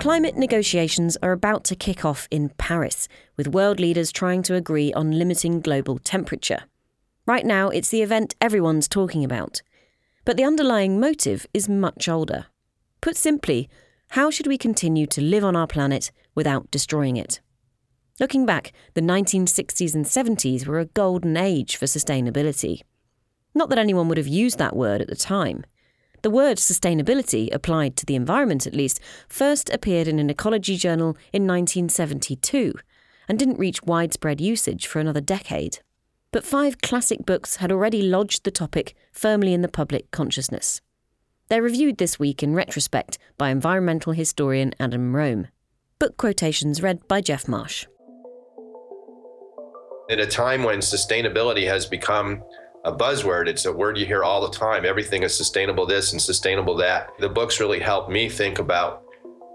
Climate 0.00 0.36
negotiations 0.36 1.16
are 1.24 1.32
about 1.32 1.64
to 1.64 1.74
kick 1.74 2.04
off 2.04 2.28
in 2.30 2.50
Paris, 2.50 3.08
with 3.36 3.48
world 3.48 3.80
leaders 3.80 4.12
trying 4.12 4.44
to 4.44 4.54
agree 4.54 4.92
on 4.92 5.18
limiting 5.18 5.60
global 5.60 5.98
temperature. 5.98 6.62
Right 7.26 7.44
now, 7.44 7.68
it's 7.68 7.88
the 7.88 8.02
event 8.02 8.36
everyone's 8.40 8.86
talking 8.86 9.24
about. 9.24 9.60
But 10.24 10.36
the 10.36 10.44
underlying 10.44 11.00
motive 11.00 11.46
is 11.52 11.68
much 11.68 12.08
older. 12.08 12.46
Put 13.00 13.16
simply, 13.16 13.68
how 14.10 14.30
should 14.30 14.46
we 14.46 14.56
continue 14.56 15.06
to 15.08 15.20
live 15.20 15.44
on 15.44 15.56
our 15.56 15.66
planet 15.66 16.12
without 16.32 16.70
destroying 16.70 17.16
it? 17.16 17.40
Looking 18.20 18.46
back, 18.46 18.72
the 18.94 19.00
1960s 19.00 19.96
and 19.96 20.04
70s 20.04 20.64
were 20.64 20.78
a 20.78 20.86
golden 20.86 21.36
age 21.36 21.74
for 21.74 21.86
sustainability. 21.86 22.82
Not 23.52 23.68
that 23.70 23.78
anyone 23.78 24.06
would 24.08 24.18
have 24.18 24.28
used 24.28 24.58
that 24.58 24.76
word 24.76 25.00
at 25.00 25.08
the 25.08 25.16
time. 25.16 25.64
The 26.22 26.30
word 26.30 26.58
sustainability, 26.58 27.52
applied 27.52 27.96
to 27.96 28.06
the 28.06 28.16
environment 28.16 28.66
at 28.66 28.74
least, 28.74 29.00
first 29.28 29.70
appeared 29.70 30.08
in 30.08 30.18
an 30.18 30.30
ecology 30.30 30.76
journal 30.76 31.16
in 31.32 31.46
1972 31.46 32.74
and 33.28 33.38
didn't 33.38 33.58
reach 33.58 33.82
widespread 33.82 34.40
usage 34.40 34.86
for 34.86 35.00
another 35.00 35.20
decade 35.20 35.78
but 36.30 36.44
five 36.44 36.80
classic 36.80 37.24
books 37.24 37.56
had 37.56 37.72
already 37.72 38.02
lodged 38.02 38.44
the 38.44 38.50
topic 38.50 38.94
firmly 39.12 39.54
in 39.54 39.62
the 39.62 39.68
public 39.68 40.10
consciousness. 40.10 40.80
They're 41.48 41.62
reviewed 41.62 41.96
this 41.96 42.18
week 42.18 42.42
in 42.42 42.54
retrospect 42.54 43.18
by 43.38 43.48
environmental 43.48 44.12
historian 44.12 44.74
Adam 44.78 45.16
Rome. 45.16 45.48
Book 45.98 46.16
quotations 46.16 46.82
read 46.82 47.08
by 47.08 47.22
Jeff 47.22 47.48
Marsh. 47.48 47.86
At 50.10 50.20
a 50.20 50.26
time 50.26 50.64
when 50.64 50.80
sustainability 50.80 51.66
has 51.66 51.86
become 51.86 52.42
a 52.84 52.92
buzzword, 52.92 53.48
it's 53.48 53.64
a 53.64 53.72
word 53.72 53.98
you 53.98 54.06
hear 54.06 54.22
all 54.22 54.40
the 54.40 54.56
time. 54.56 54.84
Everything 54.84 55.22
is 55.22 55.36
sustainable 55.36 55.86
this 55.86 56.12
and 56.12 56.22
sustainable 56.22 56.76
that. 56.76 57.10
The 57.18 57.28
books 57.28 57.60
really 57.60 57.80
helped 57.80 58.10
me 58.10 58.28
think 58.28 58.58
about 58.58 59.02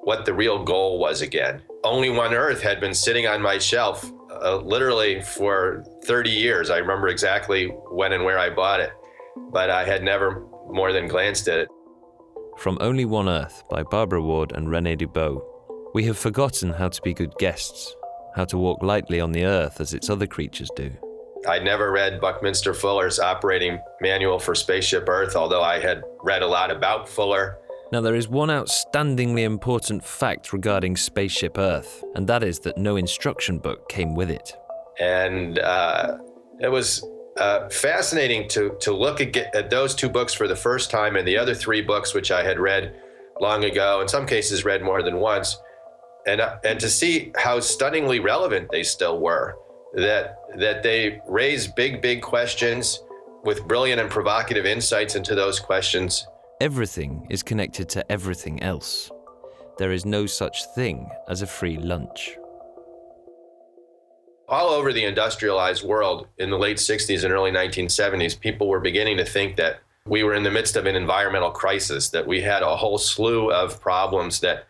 what 0.03 0.25
the 0.25 0.33
real 0.33 0.63
goal 0.63 0.99
was 0.99 1.21
again. 1.21 1.61
Only 1.83 2.09
One 2.09 2.33
Earth 2.33 2.61
had 2.61 2.79
been 2.79 2.93
sitting 2.93 3.25
on 3.27 3.41
my 3.41 3.57
shelf 3.57 4.11
uh, 4.29 4.57
literally 4.57 5.21
for 5.21 5.83
30 6.05 6.29
years. 6.29 6.69
I 6.69 6.77
remember 6.77 7.07
exactly 7.07 7.67
when 7.67 8.13
and 8.13 8.25
where 8.25 8.39
I 8.39 8.49
bought 8.49 8.81
it, 8.81 8.91
but 9.51 9.69
I 9.69 9.85
had 9.85 10.03
never 10.03 10.45
more 10.69 10.91
than 10.91 11.07
glanced 11.07 11.47
at 11.47 11.59
it. 11.59 11.69
From 12.57 12.77
Only 12.81 13.05
One 13.05 13.29
Earth 13.29 13.63
by 13.69 13.83
Barbara 13.83 14.21
Ward 14.21 14.51
and 14.51 14.67
René 14.67 14.97
Dubos. 14.99 15.41
We 15.93 16.05
have 16.05 16.17
forgotten 16.17 16.71
how 16.71 16.89
to 16.89 17.01
be 17.01 17.13
good 17.13 17.33
guests, 17.37 17.95
how 18.35 18.45
to 18.45 18.57
walk 18.57 18.81
lightly 18.81 19.19
on 19.19 19.31
the 19.31 19.45
earth 19.45 19.79
as 19.79 19.93
its 19.93 20.09
other 20.09 20.27
creatures 20.27 20.69
do. 20.75 20.91
I'd 21.47 21.63
never 21.63 21.91
read 21.91 22.21
Buckminster 22.21 22.73
Fuller's 22.73 23.19
operating 23.19 23.79
manual 24.01 24.39
for 24.39 24.55
Spaceship 24.55 25.07
Earth, 25.09 25.35
although 25.35 25.63
I 25.63 25.79
had 25.79 26.03
read 26.23 26.41
a 26.41 26.47
lot 26.47 26.71
about 26.71 27.07
Fuller 27.09 27.57
now, 27.93 28.01
there 28.01 28.15
is 28.15 28.27
one 28.27 28.49
outstandingly 28.49 29.43
important 29.43 30.03
fact 30.03 30.51
regarding 30.51 30.97
Spaceship 30.97 31.59
Earth, 31.59 32.03
and 32.15 32.25
that 32.25 32.43
is 32.43 32.57
that 32.61 32.75
no 32.75 32.95
instruction 32.95 33.59
book 33.59 33.87
came 33.87 34.15
with 34.15 34.31
it. 34.31 34.57
And 34.99 35.59
uh, 35.59 36.17
it 36.59 36.69
was 36.69 37.05
uh, 37.37 37.69
fascinating 37.69 38.47
to, 38.49 38.75
to 38.79 38.91
look 38.91 39.21
at, 39.21 39.37
at 39.55 39.69
those 39.69 39.93
two 39.93 40.09
books 40.09 40.33
for 40.33 40.47
the 40.47 40.55
first 40.55 40.89
time 40.89 41.15
and 41.15 41.27
the 41.27 41.37
other 41.37 41.53
three 41.53 41.83
books, 41.83 42.15
which 42.15 42.31
I 42.31 42.43
had 42.43 42.57
read 42.59 42.99
long 43.39 43.63
ago, 43.63 44.01
in 44.01 44.07
some 44.07 44.25
cases 44.25 44.65
read 44.65 44.81
more 44.81 45.03
than 45.03 45.17
once, 45.17 45.61
and, 46.25 46.41
uh, 46.41 46.57
and 46.63 46.79
to 46.79 46.89
see 46.89 47.31
how 47.37 47.59
stunningly 47.59 48.19
relevant 48.19 48.69
they 48.71 48.81
still 48.81 49.19
were. 49.19 49.55
That, 49.93 50.39
that 50.57 50.81
they 50.81 51.21
raise 51.27 51.67
big, 51.67 52.01
big 52.01 52.21
questions 52.21 52.99
with 53.43 53.67
brilliant 53.67 54.01
and 54.01 54.09
provocative 54.09 54.65
insights 54.65 55.15
into 55.15 55.35
those 55.35 55.59
questions 55.59 56.25
Everything 56.63 57.27
is 57.29 57.43
connected 57.43 57.89
to 57.89 58.09
everything 58.09 58.63
else. 58.63 59.11
There 59.77 59.91
is 59.91 60.05
no 60.05 60.25
such 60.25 60.63
thing 60.75 61.09
as 61.27 61.41
a 61.41 61.45
free 61.45 61.75
lunch. 61.75 62.37
All 64.47 64.69
over 64.69 64.93
the 64.93 65.03
industrialized 65.03 65.83
world 65.83 66.27
in 66.37 66.49
the 66.49 66.57
late 66.57 66.77
60s 66.77 67.25
and 67.25 67.33
early 67.33 67.51
1970s, 67.51 68.39
people 68.39 68.69
were 68.69 68.79
beginning 68.79 69.17
to 69.17 69.25
think 69.25 69.57
that 69.57 69.81
we 70.05 70.23
were 70.23 70.35
in 70.35 70.43
the 70.43 70.51
midst 70.51 70.77
of 70.77 70.85
an 70.85 70.95
environmental 70.95 71.51
crisis, 71.51 72.07
that 72.11 72.27
we 72.27 72.39
had 72.39 72.63
a 72.63 72.77
whole 72.77 72.97
slew 72.97 73.51
of 73.51 73.81
problems 73.81 74.39
that 74.39 74.65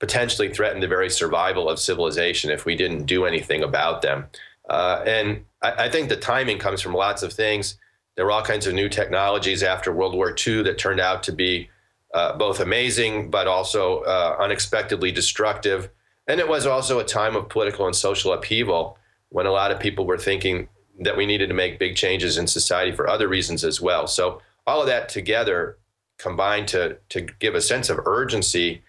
potentially 0.00 0.52
threatened 0.52 0.82
the 0.82 0.88
very 0.88 1.10
survival 1.10 1.68
of 1.68 1.78
civilization 1.78 2.50
if 2.50 2.64
we 2.64 2.74
didn't 2.74 3.06
do 3.06 3.24
anything 3.24 3.62
about 3.62 4.02
them. 4.02 4.26
Uh, 4.68 5.02
and 5.06 5.44
I, 5.62 5.84
I 5.86 5.90
think 5.90 6.08
the 6.08 6.16
timing 6.16 6.58
comes 6.58 6.80
from 6.80 6.94
lots 6.94 7.22
of 7.22 7.32
things. 7.32 7.78
There 8.16 8.24
were 8.24 8.32
all 8.32 8.42
kinds 8.42 8.66
of 8.66 8.74
new 8.74 8.88
technologies 8.88 9.62
after 9.62 9.92
World 9.92 10.14
War 10.14 10.34
II 10.46 10.62
that 10.62 10.78
turned 10.78 11.00
out 11.00 11.22
to 11.24 11.32
be 11.32 11.68
uh, 12.14 12.36
both 12.36 12.60
amazing 12.60 13.30
but 13.30 13.46
also 13.46 14.00
uh, 14.00 14.36
unexpectedly 14.40 15.12
destructive. 15.12 15.90
And 16.26 16.40
it 16.40 16.48
was 16.48 16.66
also 16.66 16.98
a 16.98 17.04
time 17.04 17.36
of 17.36 17.48
political 17.48 17.86
and 17.86 17.94
social 17.94 18.32
upheaval 18.32 18.98
when 19.28 19.46
a 19.46 19.52
lot 19.52 19.70
of 19.70 19.78
people 19.78 20.06
were 20.06 20.18
thinking 20.18 20.68
that 21.00 21.16
we 21.16 21.26
needed 21.26 21.48
to 21.48 21.54
make 21.54 21.78
big 21.78 21.94
changes 21.94 22.38
in 22.38 22.46
society 22.46 22.90
for 22.90 23.08
other 23.08 23.28
reasons 23.28 23.64
as 23.64 23.80
well. 23.80 24.06
So 24.06 24.40
all 24.66 24.80
of 24.80 24.86
that 24.86 25.08
together 25.08 25.78
combined 26.18 26.68
to 26.68 26.96
to 27.10 27.20
give 27.38 27.54
a 27.54 27.60
sense 27.60 27.90
of 27.90 28.00
urgency. 28.06 28.82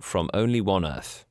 From 0.00 0.30
only 0.32 0.60
one 0.60 0.84
Earth. 0.84 1.26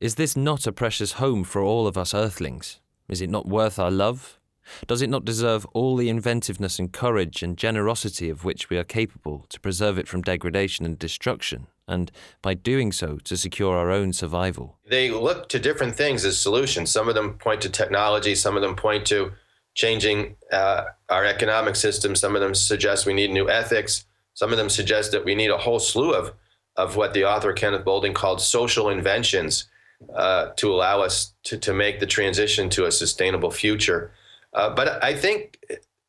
Is 0.00 0.14
this 0.16 0.36
not 0.36 0.66
a 0.66 0.72
precious 0.72 1.12
home 1.12 1.44
for 1.44 1.62
all 1.62 1.86
of 1.86 1.96
us 1.96 2.14
Earthlings? 2.14 2.80
Is 3.08 3.20
it 3.20 3.30
not 3.30 3.46
worth 3.46 3.78
our 3.78 3.90
love? 3.90 4.38
Does 4.86 5.02
it 5.02 5.10
not 5.10 5.24
deserve 5.24 5.64
all 5.72 5.96
the 5.96 6.08
inventiveness 6.08 6.78
and 6.78 6.92
courage 6.92 7.42
and 7.42 7.56
generosity 7.56 8.28
of 8.28 8.44
which 8.44 8.68
we 8.68 8.76
are 8.76 8.84
capable 8.84 9.46
to 9.48 9.60
preserve 9.60 9.98
it 9.98 10.08
from 10.08 10.22
degradation 10.22 10.84
and 10.84 10.98
destruction, 10.98 11.68
and 11.86 12.10
by 12.42 12.54
doing 12.54 12.90
so 12.90 13.18
to 13.24 13.36
secure 13.36 13.76
our 13.76 13.90
own 13.90 14.12
survival? 14.12 14.78
They 14.88 15.10
look 15.10 15.48
to 15.50 15.58
different 15.58 15.94
things 15.94 16.24
as 16.24 16.38
solutions. 16.38 16.90
Some 16.90 17.08
of 17.08 17.14
them 17.14 17.34
point 17.34 17.60
to 17.62 17.70
technology, 17.70 18.34
some 18.34 18.56
of 18.56 18.62
them 18.62 18.74
point 18.74 19.06
to 19.06 19.32
changing 19.74 20.36
uh, 20.50 20.84
our 21.10 21.24
economic 21.24 21.76
system, 21.76 22.16
some 22.16 22.34
of 22.34 22.40
them 22.40 22.54
suggest 22.54 23.06
we 23.06 23.12
need 23.12 23.30
new 23.30 23.48
ethics, 23.48 24.06
some 24.34 24.50
of 24.50 24.58
them 24.58 24.70
suggest 24.70 25.12
that 25.12 25.24
we 25.24 25.34
need 25.34 25.50
a 25.50 25.58
whole 25.58 25.78
slew 25.78 26.12
of, 26.12 26.32
of 26.76 26.96
what 26.96 27.14
the 27.14 27.24
author 27.24 27.52
Kenneth 27.52 27.84
Boulding 27.84 28.14
called 28.14 28.40
social 28.40 28.88
inventions 28.88 29.66
uh, 30.14 30.50
to 30.56 30.72
allow 30.72 31.00
us 31.00 31.34
to, 31.44 31.58
to 31.58 31.72
make 31.72 32.00
the 32.00 32.06
transition 32.06 32.68
to 32.70 32.86
a 32.86 32.92
sustainable 32.92 33.50
future. 33.50 34.12
Uh, 34.52 34.70
but 34.74 35.02
I 35.02 35.14
think 35.14 35.58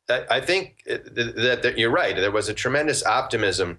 I 0.08 0.40
think 0.40 0.82
that, 0.86 1.60
that, 1.62 1.78
you're 1.78 1.90
right. 1.90 2.16
There 2.16 2.30
was 2.30 2.48
a 2.48 2.54
tremendous 2.54 3.04
optimism 3.04 3.78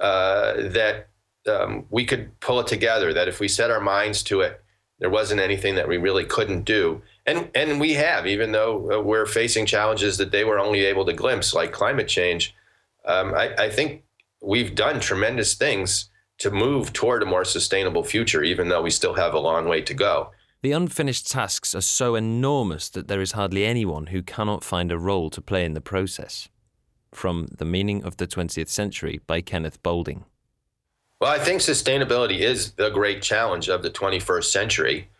uh, 0.00 0.54
that 0.68 1.08
um, 1.48 1.86
we 1.88 2.04
could 2.04 2.38
pull 2.40 2.60
it 2.60 2.66
together. 2.66 3.14
That 3.14 3.28
if 3.28 3.40
we 3.40 3.48
set 3.48 3.70
our 3.70 3.80
minds 3.80 4.22
to 4.24 4.42
it, 4.42 4.62
there 4.98 5.08
wasn't 5.08 5.40
anything 5.40 5.76
that 5.76 5.88
we 5.88 5.96
really 5.96 6.26
couldn't 6.26 6.64
do. 6.64 7.00
And 7.24 7.50
and 7.54 7.80
we 7.80 7.94
have, 7.94 8.26
even 8.26 8.52
though 8.52 8.92
uh, 8.92 9.00
we're 9.00 9.26
facing 9.26 9.64
challenges 9.64 10.18
that 10.18 10.30
they 10.30 10.44
were 10.44 10.58
only 10.58 10.84
able 10.84 11.06
to 11.06 11.12
glimpse, 11.14 11.54
like 11.54 11.72
climate 11.72 12.08
change 12.08 12.54
um, 13.04 13.34
I, 13.34 13.54
I 13.64 13.70
think 13.70 14.04
we've 14.40 14.74
done 14.74 15.00
tremendous 15.00 15.54
things 15.54 16.08
to 16.42 16.50
move 16.50 16.92
toward 16.92 17.22
a 17.22 17.26
more 17.26 17.44
sustainable 17.44 18.02
future, 18.02 18.42
even 18.42 18.68
though 18.68 18.82
we 18.82 18.90
still 18.90 19.14
have 19.14 19.32
a 19.32 19.38
long 19.38 19.68
way 19.68 19.80
to 19.80 19.94
go. 19.94 20.32
The 20.62 20.72
unfinished 20.72 21.30
tasks 21.30 21.72
are 21.72 21.80
so 21.80 22.16
enormous 22.16 22.88
that 22.90 23.06
there 23.06 23.20
is 23.20 23.32
hardly 23.32 23.64
anyone 23.64 24.08
who 24.08 24.22
cannot 24.22 24.64
find 24.64 24.90
a 24.90 24.98
role 24.98 25.30
to 25.30 25.40
play 25.40 25.64
in 25.64 25.74
the 25.74 25.80
process. 25.80 26.48
From 27.14 27.46
The 27.58 27.64
Meaning 27.64 28.02
of 28.02 28.16
the 28.16 28.26
20th 28.26 28.68
Century 28.68 29.20
by 29.24 29.40
Kenneth 29.40 29.80
Boulding. 29.84 30.24
Well, 31.20 31.30
I 31.30 31.38
think 31.38 31.60
sustainability 31.60 32.40
is 32.40 32.72
the 32.72 32.90
great 32.90 33.22
challenge 33.22 33.68
of 33.68 33.84
the 33.84 33.90
21st 33.90 34.44
century. 34.44 35.10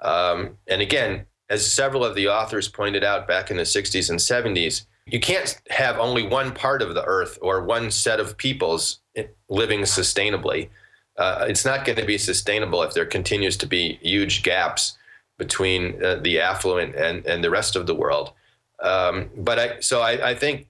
Um, 0.00 0.58
and 0.68 0.80
again, 0.80 1.26
as 1.50 1.72
several 1.72 2.04
of 2.04 2.14
the 2.14 2.28
authors 2.28 2.68
pointed 2.68 3.02
out 3.02 3.26
back 3.26 3.50
in 3.50 3.56
the 3.56 3.64
60s 3.64 4.10
and 4.10 4.20
70s, 4.20 4.84
you 5.06 5.18
can't 5.18 5.60
have 5.70 5.98
only 5.98 6.22
one 6.22 6.52
part 6.52 6.82
of 6.82 6.94
the 6.94 7.04
earth 7.04 7.38
or 7.42 7.64
one 7.64 7.90
set 7.90 8.20
of 8.20 8.36
peoples 8.36 9.00
living 9.48 9.80
sustainably. 9.80 10.68
Uh, 11.16 11.46
it's 11.48 11.64
not 11.64 11.84
going 11.84 11.98
to 11.98 12.04
be 12.04 12.18
sustainable 12.18 12.82
if 12.82 12.94
there 12.94 13.06
continues 13.06 13.56
to 13.56 13.66
be 13.66 13.98
huge 14.02 14.42
gaps 14.42 14.96
between 15.36 16.02
uh, 16.04 16.16
the 16.16 16.40
affluent 16.40 16.94
and, 16.94 17.24
and 17.26 17.42
the 17.42 17.50
rest 17.50 17.76
of 17.76 17.86
the 17.86 17.94
world. 17.94 18.32
Um, 18.80 19.30
but 19.36 19.58
I, 19.58 19.80
so 19.80 20.00
I, 20.00 20.30
I 20.30 20.34
think, 20.34 20.68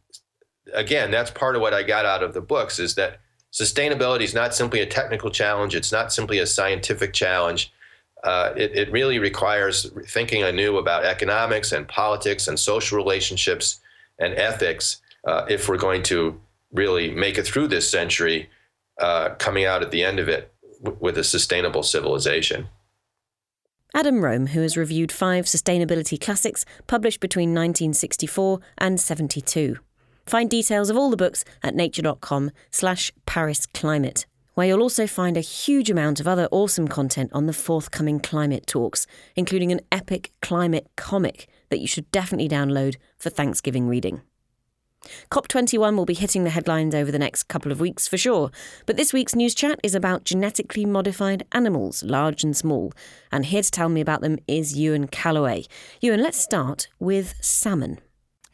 again, 0.73 1.11
that's 1.11 1.31
part 1.31 1.57
of 1.57 1.63
what 1.63 1.75
I 1.75 1.83
got 1.83 2.07
out 2.07 2.23
of 2.23 2.35
the 2.35 2.41
books 2.41 2.79
is 2.79 2.95
that 2.95 3.21
sustainability 3.53 4.23
is 4.23 4.35
not 4.35 4.55
simply 4.55 4.81
a 4.81 4.87
technical 4.87 5.31
challenge. 5.31 5.75
It's 5.75 5.93
not 5.93 6.13
simply 6.13 6.39
a 6.39 6.47
scientific 6.47 7.13
challenge. 7.13 7.73
Uh, 8.25 8.53
it, 8.57 8.77
it, 8.77 8.91
really 8.91 9.21
requires 9.21 9.91
thinking 10.09 10.43
anew 10.43 10.77
about 10.79 11.05
economics 11.05 11.71
and 11.71 11.87
politics 11.87 12.49
and 12.49 12.59
social 12.59 12.99
relationships 12.99 13.79
and 14.19 14.35
ethics 14.35 15.01
uh, 15.25 15.47
if 15.49 15.69
we're 15.69 15.77
going 15.77 16.03
to 16.03 16.39
really 16.73 17.11
make 17.11 17.39
it 17.39 17.47
through 17.47 17.69
this 17.69 17.91
century, 17.91 18.51
uh, 19.01 19.31
coming 19.39 19.65
out 19.65 19.83
at 19.83 19.91
the 19.91 20.05
end 20.05 20.19
of 20.19 20.29
it 20.29 20.53
w- 20.83 20.99
with 21.01 21.19
a 21.19 21.25
sustainable 21.25 21.83
civilization. 21.83 22.69
Adam 23.95 24.23
Rome, 24.23 24.49
who 24.49 24.61
has 24.61 24.77
reviewed 24.77 25.11
five 25.11 25.47
sustainability 25.47 26.21
classics 26.21 26.65
published 26.87 27.21
between 27.21 27.51
1964 27.51 28.61
and 28.77 29.01
72. 29.01 29.79
Find 30.27 30.51
details 30.51 30.91
of 30.91 30.97
all 30.97 31.09
the 31.09 31.17
books 31.17 31.43
at 31.63 31.75
nature.com 31.75 32.51
slash 32.71 33.11
Paris 33.25 33.65
Climate, 33.65 34.27
where 34.55 34.67
you'll 34.67 34.83
also 34.83 35.07
find 35.07 35.39
a 35.39 35.41
huge 35.41 35.91
amount 35.91 36.21
of 36.21 36.29
other 36.29 36.49
awesome 36.51 36.87
content 36.87 37.31
on 37.33 37.47
the 37.47 37.55
forthcoming 37.55 38.21
climate 38.21 38.67
talks, 38.67 39.07
including 39.37 39.73
an 39.73 39.81
epic 39.91 40.33
climate 40.43 40.87
comic 40.97 41.49
that 41.71 41.81
you 41.81 41.87
should 41.87 42.11
definitely 42.11 42.49
download 42.49 42.97
for 43.17 43.31
Thanksgiving 43.31 43.89
reading. 43.89 44.21
COP21 45.31 45.97
will 45.97 46.05
be 46.05 46.15
hitting 46.15 46.45
the 46.45 46.51
headlines 46.51 46.95
over 46.95 47.11
the 47.11 47.19
next 47.19 47.45
couple 47.45 47.71
of 47.71 47.81
weeks 47.81 48.09
for 48.09 48.19
sure, 48.19 48.51
but 48.87 48.97
this 48.97 49.13
week's 49.13 49.35
news 49.35 49.55
chat 49.55 49.79
is 49.83 49.95
about 49.95 50.25
genetically 50.25 50.85
modified 50.85 51.45
animals, 51.53 52.03
large 52.03 52.43
and 52.43 52.57
small. 52.57 52.93
And 53.31 53.47
here 53.47 53.63
to 53.63 53.71
tell 53.71 53.89
me 53.89 54.01
about 54.01 54.21
them 54.21 54.39
is 54.47 54.77
Ewen 54.77 55.07
Callaway. 55.09 55.67
Ewen, 56.01 56.23
let's 56.23 56.39
start 56.39 56.89
with 56.99 57.35
salmon. 57.41 57.99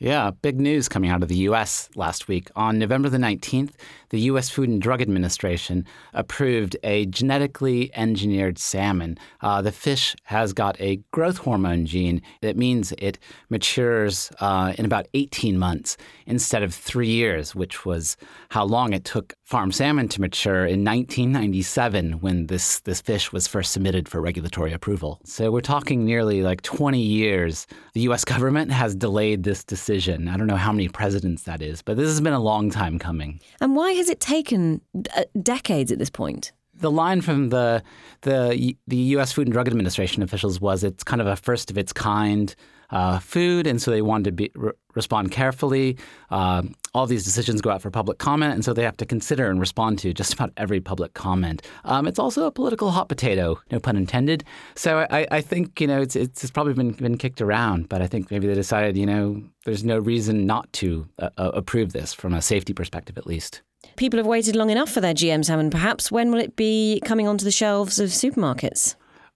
Yeah, 0.04 0.32
big 0.42 0.60
news 0.60 0.86
coming 0.86 1.08
out 1.08 1.22
of 1.22 1.30
the 1.30 1.44
U.S. 1.48 1.88
last 1.94 2.28
week. 2.28 2.50
On 2.56 2.78
November 2.78 3.08
the 3.08 3.16
19th, 3.16 3.70
the 4.10 4.20
U.S. 4.20 4.50
Food 4.50 4.68
and 4.68 4.82
Drug 4.82 5.00
Administration 5.00 5.86
approved 6.12 6.76
a 6.82 7.06
genetically 7.06 7.90
engineered 7.96 8.58
salmon. 8.58 9.16
Uh, 9.40 9.62
the 9.62 9.72
fish 9.72 10.14
has 10.24 10.52
got 10.52 10.78
a 10.78 10.96
growth 11.10 11.38
hormone 11.38 11.86
gene 11.86 12.20
that 12.42 12.54
means 12.54 12.92
it 12.98 13.18
matures 13.48 14.30
uh, 14.40 14.74
in 14.76 14.84
about 14.84 15.08
18 15.14 15.58
months 15.58 15.96
instead 16.26 16.62
of 16.62 16.74
three 16.74 17.08
years, 17.08 17.54
which 17.54 17.86
was 17.86 18.18
how 18.50 18.62
long 18.62 18.92
it 18.92 19.06
took 19.06 19.32
farm 19.42 19.72
salmon 19.72 20.06
to 20.08 20.20
mature 20.20 20.66
in 20.66 20.84
1997 20.84 22.20
when 22.20 22.48
this, 22.48 22.80
this 22.80 23.00
fish 23.00 23.32
was 23.32 23.46
first 23.46 23.72
submitted 23.72 24.06
for 24.06 24.20
regulatory 24.20 24.74
approval. 24.74 25.18
So 25.24 25.50
we're 25.50 25.62
talking 25.62 26.04
nearly 26.04 26.42
like 26.42 26.60
20 26.60 27.00
years. 27.00 27.66
The 27.94 28.02
U.S. 28.02 28.26
government 28.26 28.70
has 28.70 28.94
delayed 28.94 29.44
this 29.44 29.64
decision. 29.64 29.93
I 30.28 30.36
don't 30.36 30.46
know 30.46 30.56
how 30.56 30.72
many 30.72 30.88
presidents 30.88 31.44
that 31.44 31.62
is, 31.62 31.82
but 31.82 31.96
this 31.96 32.08
has 32.08 32.20
been 32.20 32.32
a 32.32 32.40
long 32.40 32.70
time 32.70 32.98
coming. 32.98 33.40
And 33.60 33.76
why 33.76 33.92
has 33.92 34.08
it 34.08 34.20
taken 34.20 34.80
uh, 35.16 35.24
decades 35.40 35.92
at 35.92 35.98
this 35.98 36.10
point? 36.10 36.52
The 36.76 36.90
line 36.90 37.20
from 37.20 37.50
the 37.50 37.82
the 38.22 38.76
the 38.86 38.96
U.S. 38.96 39.32
Food 39.32 39.46
and 39.46 39.52
Drug 39.52 39.68
Administration 39.68 40.22
officials 40.22 40.60
was 40.60 40.82
it's 40.82 41.04
kind 41.04 41.20
of 41.20 41.28
a 41.28 41.36
first 41.36 41.70
of 41.70 41.78
its 41.78 41.92
kind 41.92 42.54
uh, 42.94 43.18
food, 43.18 43.66
and 43.66 43.82
so 43.82 43.90
they 43.90 44.00
wanted 44.00 44.24
to 44.24 44.32
be, 44.32 44.50
re- 44.54 44.72
respond 44.94 45.32
carefully. 45.32 45.98
Uh, 46.30 46.62
all 46.94 47.06
these 47.06 47.24
decisions 47.24 47.60
go 47.60 47.70
out 47.70 47.82
for 47.82 47.90
public 47.90 48.18
comment, 48.18 48.54
and 48.54 48.64
so 48.64 48.72
they 48.72 48.84
have 48.84 48.96
to 48.96 49.04
consider 49.04 49.50
and 49.50 49.58
respond 49.58 49.98
to 49.98 50.14
just 50.14 50.32
about 50.34 50.52
every 50.56 50.80
public 50.80 51.12
comment. 51.12 51.60
Um, 51.84 52.06
it's 52.06 52.20
also 52.20 52.46
a 52.46 52.52
political 52.52 52.92
hot 52.92 53.08
potato, 53.08 53.60
no 53.72 53.80
pun 53.80 53.96
intended. 53.96 54.44
So 54.76 55.06
I, 55.10 55.26
I 55.30 55.40
think 55.40 55.80
you 55.80 55.88
know 55.88 56.00
it's, 56.00 56.14
it's 56.14 56.50
probably 56.50 56.74
been 56.74 56.92
been 56.92 57.18
kicked 57.18 57.42
around, 57.42 57.88
but 57.88 58.00
I 58.00 58.06
think 58.06 58.30
maybe 58.30 58.46
they 58.46 58.54
decided 58.54 58.96
you 58.96 59.06
know 59.06 59.42
there's 59.64 59.82
no 59.82 59.98
reason 59.98 60.46
not 60.46 60.72
to 60.74 61.06
uh, 61.18 61.30
uh 61.36 61.50
approve 61.52 61.92
this 61.92 62.14
from 62.14 62.32
a 62.32 62.40
safety 62.40 62.72
perspective 62.72 63.18
at 63.18 63.26
least. 63.26 63.62
People 63.96 64.18
have 64.18 64.26
waited 64.26 64.56
long 64.56 64.70
enough 64.70 64.90
for 64.90 65.00
their 65.00 65.14
GM 65.14 65.44
salmon, 65.44 65.70
perhaps. 65.70 66.10
When 66.10 66.30
will 66.30 66.40
it 66.40 66.56
be 66.56 67.02
coming 67.04 67.28
onto 67.28 67.44
the 67.44 67.50
shelves 67.50 67.98
of 67.98 68.10
supermarkets? 68.10 68.94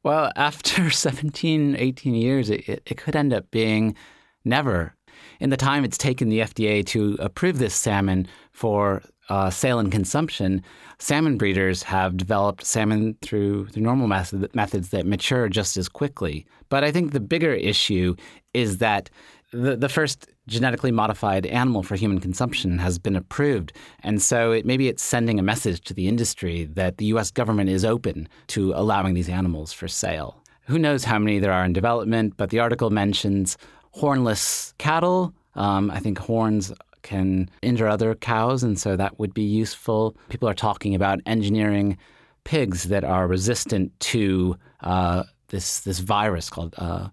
Well, 0.08 0.32
after 0.36 0.88
17, 1.06 1.76
18 1.78 2.14
years, 2.14 2.48
it, 2.48 2.66
it, 2.66 2.96
could 2.96 3.14
end 3.14 3.34
up 3.34 3.50
being 3.50 3.94
never. 4.42 4.94
In 5.38 5.50
the 5.50 5.56
time 5.58 5.84
it's 5.84 5.98
taken 5.98 6.30
the 6.30 6.38
FDA 6.38 6.82
to 6.86 7.18
approve 7.20 7.58
this 7.58 7.74
salmon 7.74 8.26
for 8.50 9.02
uh, 9.28 9.50
sale 9.50 9.78
and 9.78 9.92
consumption, 9.92 10.62
salmon 10.98 11.36
breeders 11.36 11.82
have 11.82 12.16
developed 12.16 12.64
salmon 12.64 13.18
through 13.20 13.66
the 13.74 13.80
normal 13.80 14.06
method, 14.06 14.48
methods 14.54 14.88
that 14.88 15.04
mature 15.04 15.50
just 15.50 15.76
as 15.76 15.90
quickly. 15.90 16.46
But 16.70 16.84
I 16.84 16.90
think 16.90 17.12
the 17.12 17.20
bigger 17.20 17.52
issue 17.52 18.16
is 18.54 18.78
that 18.78 19.10
the, 19.52 19.76
the 19.76 19.88
first 19.88 20.28
genetically 20.46 20.90
modified 20.90 21.46
animal 21.46 21.82
for 21.82 21.96
human 21.96 22.20
consumption 22.20 22.78
has 22.78 22.98
been 22.98 23.16
approved. 23.16 23.72
And 24.02 24.20
so 24.20 24.52
it, 24.52 24.66
maybe 24.66 24.88
it's 24.88 25.02
sending 25.02 25.38
a 25.38 25.42
message 25.42 25.80
to 25.82 25.94
the 25.94 26.08
industry 26.08 26.64
that 26.64 26.98
the 26.98 27.06
US 27.06 27.30
government 27.30 27.70
is 27.70 27.84
open 27.84 28.28
to 28.48 28.72
allowing 28.74 29.14
these 29.14 29.28
animals 29.28 29.72
for 29.72 29.88
sale. 29.88 30.42
Who 30.66 30.78
knows 30.78 31.04
how 31.04 31.18
many 31.18 31.38
there 31.38 31.52
are 31.52 31.64
in 31.64 31.72
development, 31.72 32.34
but 32.36 32.50
the 32.50 32.58
article 32.58 32.90
mentions 32.90 33.56
hornless 33.92 34.74
cattle. 34.78 35.32
Um, 35.54 35.90
I 35.90 35.98
think 35.98 36.18
horns 36.18 36.72
can 37.02 37.48
injure 37.62 37.88
other 37.88 38.14
cows, 38.14 38.62
and 38.62 38.78
so 38.78 38.96
that 38.96 39.18
would 39.18 39.32
be 39.32 39.42
useful. 39.42 40.14
People 40.28 40.48
are 40.48 40.54
talking 40.54 40.94
about 40.94 41.20
engineering 41.24 41.96
pigs 42.44 42.84
that 42.84 43.02
are 43.02 43.26
resistant 43.26 43.98
to 44.00 44.56
uh, 44.82 45.24
this 45.48 45.80
this 45.80 46.00
virus 46.00 46.50
called 46.50 46.74
uh, 46.76 47.08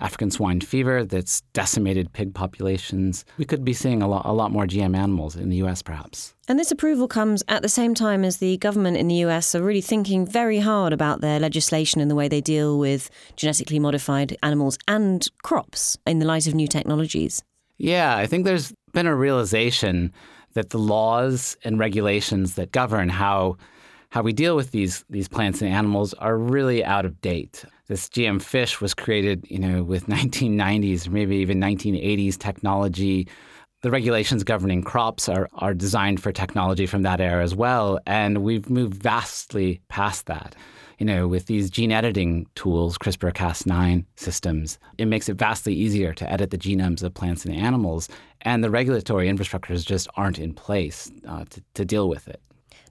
African 0.00 0.30
swine 0.30 0.60
fever 0.60 1.04
that's 1.04 1.42
decimated 1.52 2.12
pig 2.12 2.34
populations. 2.34 3.24
We 3.38 3.44
could 3.44 3.64
be 3.64 3.72
seeing 3.72 4.02
a 4.02 4.08
lot, 4.08 4.24
a 4.24 4.32
lot 4.32 4.50
more 4.50 4.66
GM 4.66 4.96
animals 4.96 5.36
in 5.36 5.48
the 5.48 5.56
US, 5.56 5.82
perhaps. 5.82 6.34
And 6.48 6.58
this 6.58 6.70
approval 6.70 7.06
comes 7.06 7.42
at 7.48 7.62
the 7.62 7.68
same 7.68 7.94
time 7.94 8.24
as 8.24 8.38
the 8.38 8.56
government 8.56 8.96
in 8.96 9.08
the 9.08 9.16
US 9.26 9.54
are 9.54 9.62
really 9.62 9.80
thinking 9.80 10.26
very 10.26 10.58
hard 10.58 10.92
about 10.92 11.20
their 11.20 11.38
legislation 11.38 12.00
and 12.00 12.10
the 12.10 12.14
way 12.14 12.28
they 12.28 12.40
deal 12.40 12.78
with 12.78 13.10
genetically 13.36 13.78
modified 13.78 14.36
animals 14.42 14.78
and 14.88 15.28
crops 15.42 15.96
in 16.06 16.18
the 16.18 16.26
light 16.26 16.46
of 16.46 16.54
new 16.54 16.66
technologies. 16.66 17.42
Yeah, 17.78 18.16
I 18.16 18.26
think 18.26 18.44
there's 18.44 18.72
been 18.92 19.06
a 19.06 19.14
realization 19.14 20.12
that 20.54 20.70
the 20.70 20.78
laws 20.78 21.56
and 21.64 21.78
regulations 21.78 22.54
that 22.54 22.72
govern 22.72 23.08
how 23.08 23.56
how 24.10 24.22
we 24.22 24.32
deal 24.32 24.56
with 24.56 24.72
these 24.72 25.04
these 25.08 25.28
plants 25.28 25.62
and 25.62 25.72
animals 25.72 26.12
are 26.14 26.36
really 26.36 26.84
out 26.84 27.04
of 27.04 27.20
date. 27.20 27.64
This 27.90 28.08
GM 28.08 28.40
fish 28.40 28.80
was 28.80 28.94
created, 28.94 29.44
you 29.50 29.58
know, 29.58 29.82
with 29.82 30.06
1990s 30.06 31.08
or 31.08 31.10
maybe 31.10 31.38
even 31.38 31.60
1980s 31.60 32.38
technology. 32.38 33.26
The 33.82 33.90
regulations 33.90 34.44
governing 34.44 34.84
crops 34.84 35.28
are, 35.28 35.48
are 35.54 35.74
designed 35.74 36.22
for 36.22 36.30
technology 36.30 36.86
from 36.86 37.02
that 37.02 37.20
era 37.20 37.42
as 37.42 37.52
well, 37.52 37.98
and 38.06 38.44
we've 38.44 38.70
moved 38.70 38.94
vastly 38.94 39.80
past 39.88 40.26
that. 40.26 40.54
You 41.00 41.06
know, 41.06 41.26
with 41.26 41.46
these 41.46 41.68
gene 41.68 41.90
editing 41.90 42.46
tools, 42.54 42.96
CRISPR-Cas9 42.96 44.04
systems, 44.14 44.78
it 44.96 45.06
makes 45.06 45.28
it 45.28 45.34
vastly 45.34 45.74
easier 45.74 46.12
to 46.14 46.32
edit 46.32 46.50
the 46.50 46.58
genomes 46.58 47.02
of 47.02 47.12
plants 47.12 47.44
and 47.44 47.56
animals, 47.56 48.08
and 48.42 48.62
the 48.62 48.70
regulatory 48.70 49.28
infrastructures 49.28 49.84
just 49.84 50.06
aren't 50.14 50.38
in 50.38 50.54
place 50.54 51.10
uh, 51.26 51.44
to, 51.50 51.60
to 51.74 51.84
deal 51.84 52.08
with 52.08 52.28
it. 52.28 52.40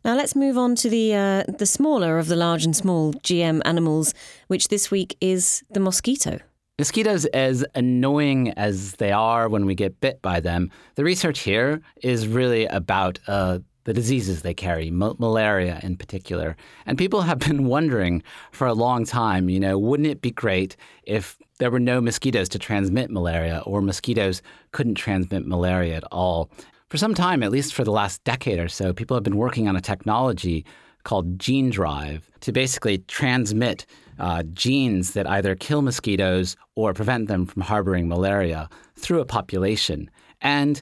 Now 0.05 0.15
let's 0.15 0.35
move 0.35 0.57
on 0.57 0.75
to 0.75 0.89
the 0.89 1.13
uh, 1.13 1.43
the 1.57 1.65
smaller 1.65 2.19
of 2.19 2.27
the 2.27 2.35
large 2.35 2.63
and 2.63 2.75
small 2.75 3.13
GM 3.13 3.62
animals, 3.65 4.13
which 4.47 4.69
this 4.69 4.89
week 4.89 5.17
is 5.19 5.63
the 5.69 5.79
mosquito. 5.79 6.39
Mosquitoes, 6.77 7.25
as 7.25 7.65
annoying 7.75 8.51
as 8.51 8.93
they 8.93 9.12
are 9.12 9.49
when 9.49 9.65
we 9.65 9.75
get 9.75 9.99
bit 9.99 10.21
by 10.21 10.39
them, 10.39 10.71
the 10.95 11.03
research 11.03 11.39
here 11.39 11.81
is 12.01 12.25
really 12.25 12.65
about 12.67 13.19
uh, 13.27 13.59
the 13.83 13.93
diseases 13.93 14.43
they 14.43 14.53
carry, 14.53 14.89
malaria 14.89 15.81
in 15.83 15.97
particular. 15.97 16.55
And 16.85 16.97
people 16.97 17.23
have 17.23 17.39
been 17.39 17.65
wondering 17.75 18.23
for 18.51 18.67
a 18.67 18.73
long 18.73 19.03
time, 19.03 19.49
you 19.49 19.59
know, 19.59 19.77
wouldn't 19.77 20.07
it 20.07 20.21
be 20.21 20.31
great 20.31 20.77
if 21.03 21.38
there 21.57 21.71
were 21.71 21.79
no 21.79 21.99
mosquitoes 21.99 22.47
to 22.49 22.59
transmit 22.59 23.09
malaria 23.09 23.62
or 23.65 23.81
mosquitoes 23.81 24.41
couldn't 24.71 24.95
transmit 24.95 25.45
malaria 25.45 25.97
at 25.97 26.05
all? 26.13 26.49
For 26.89 26.97
some 26.97 27.13
time, 27.13 27.43
at 27.43 27.52
least 27.52 27.75
for 27.75 27.84
the 27.84 27.91
last 27.91 28.23
decade 28.23 28.58
or 28.58 28.67
so, 28.67 28.93
people 28.93 29.15
have 29.15 29.23
been 29.23 29.38
working 29.38 29.67
on 29.67 29.75
a 29.75 29.82
technology 29.82 30.65
called 31.04 31.38
Gene 31.38 31.69
Drive 31.69 32.32
to 32.39 32.52
basically 32.52 32.97
transmit 33.08 33.86
uh, 34.17 34.41
genes 34.54 35.12
that 35.12 35.30
either 35.30 35.54
kill 35.54 35.84
mosquitoes 35.84 36.58
or 36.73 36.95
prevent 36.95 37.28
them 37.28 37.45
from 37.45 37.62
harboring 37.62 38.08
malaria 38.08 38.67
through 38.95 39.21
a 39.21 39.25
population. 39.25 40.10
And 40.41 40.82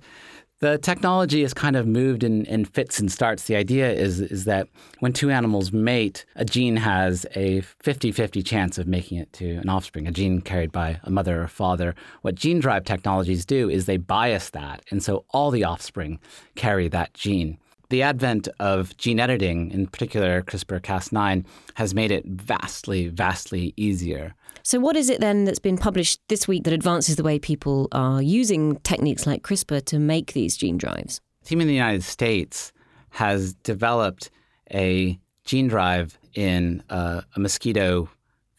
the 0.60 0.78
technology 0.80 1.44
has 1.44 1.54
kind 1.54 1.76
of 1.76 1.86
moved 1.86 2.24
in, 2.24 2.46
in 2.46 2.66
fits 2.66 3.00
and 3.00 3.12
starts. 3.12 3.44
The 3.44 3.56
idea 3.56 3.92
is, 3.92 4.20
is 4.20 4.46
that 4.46 4.68
when 5.00 5.14
two 5.14 5.30
animals 5.30 5.72
mate, 5.72 6.26
a 6.36 6.44
gene 6.44 6.78
has 6.78 7.26
a 7.36 7.62
50 7.62 8.12
50 8.12 8.42
chance 8.42 8.78
of 8.78 8.88
making 8.88 9.20
it 9.20 9.32
to 9.34 9.58
an 9.58 9.70
offspring, 9.70 10.08
a 10.08 10.12
gene 10.12 10.42
carried 10.42 10.72
by 10.72 11.00
a 11.04 11.12
mother 11.12 11.44
or 11.44 11.48
father. 11.48 11.94
What 12.22 12.36
gene 12.36 12.60
drive 12.60 12.86
technologies 12.86 13.46
do 13.46 13.70
is 13.70 13.86
they 13.86 13.98
bias 13.98 14.50
that. 14.52 14.84
And 14.90 15.04
so 15.04 15.26
all 15.30 15.52
the 15.52 15.64
offspring 15.64 16.20
carry 16.56 16.88
that 16.88 17.14
gene. 17.14 17.60
The 17.90 18.02
advent 18.02 18.50
of 18.60 18.96
gene 18.98 19.20
editing, 19.20 19.72
in 19.72 19.88
particular 19.88 20.42
CRISPR 20.42 20.82
Cas9, 20.82 21.46
has 21.76 21.94
made 21.94 22.12
it 22.12 22.26
vastly, 22.26 23.08
vastly 23.08 23.74
easier. 23.78 24.36
So, 24.64 24.80
what 24.80 24.98
is 24.98 25.10
it 25.10 25.22
then 25.22 25.46
that's 25.46 25.60
been 25.60 25.78
published 25.78 26.20
this 26.28 26.48
week 26.48 26.66
that 26.66 26.74
advances 26.74 27.16
the 27.16 27.24
way 27.24 27.40
people 27.40 27.88
are 27.94 28.22
using 28.22 28.76
techniques 28.82 29.26
like 29.26 29.44
CRISPR 29.44 29.86
to 29.86 30.00
make 30.00 30.34
these 30.34 30.58
gene 30.58 30.78
drives? 30.78 31.22
A 31.44 31.46
team 31.46 31.62
in 31.62 31.68
the 31.68 31.74
United 31.74 32.04
States 32.04 32.74
has 33.12 33.54
developed 33.54 34.30
a 34.74 35.18
gene 35.46 35.70
drive 35.70 36.20
in 36.34 36.84
uh, 36.90 37.22
a 37.36 37.40
mosquito 37.40 38.10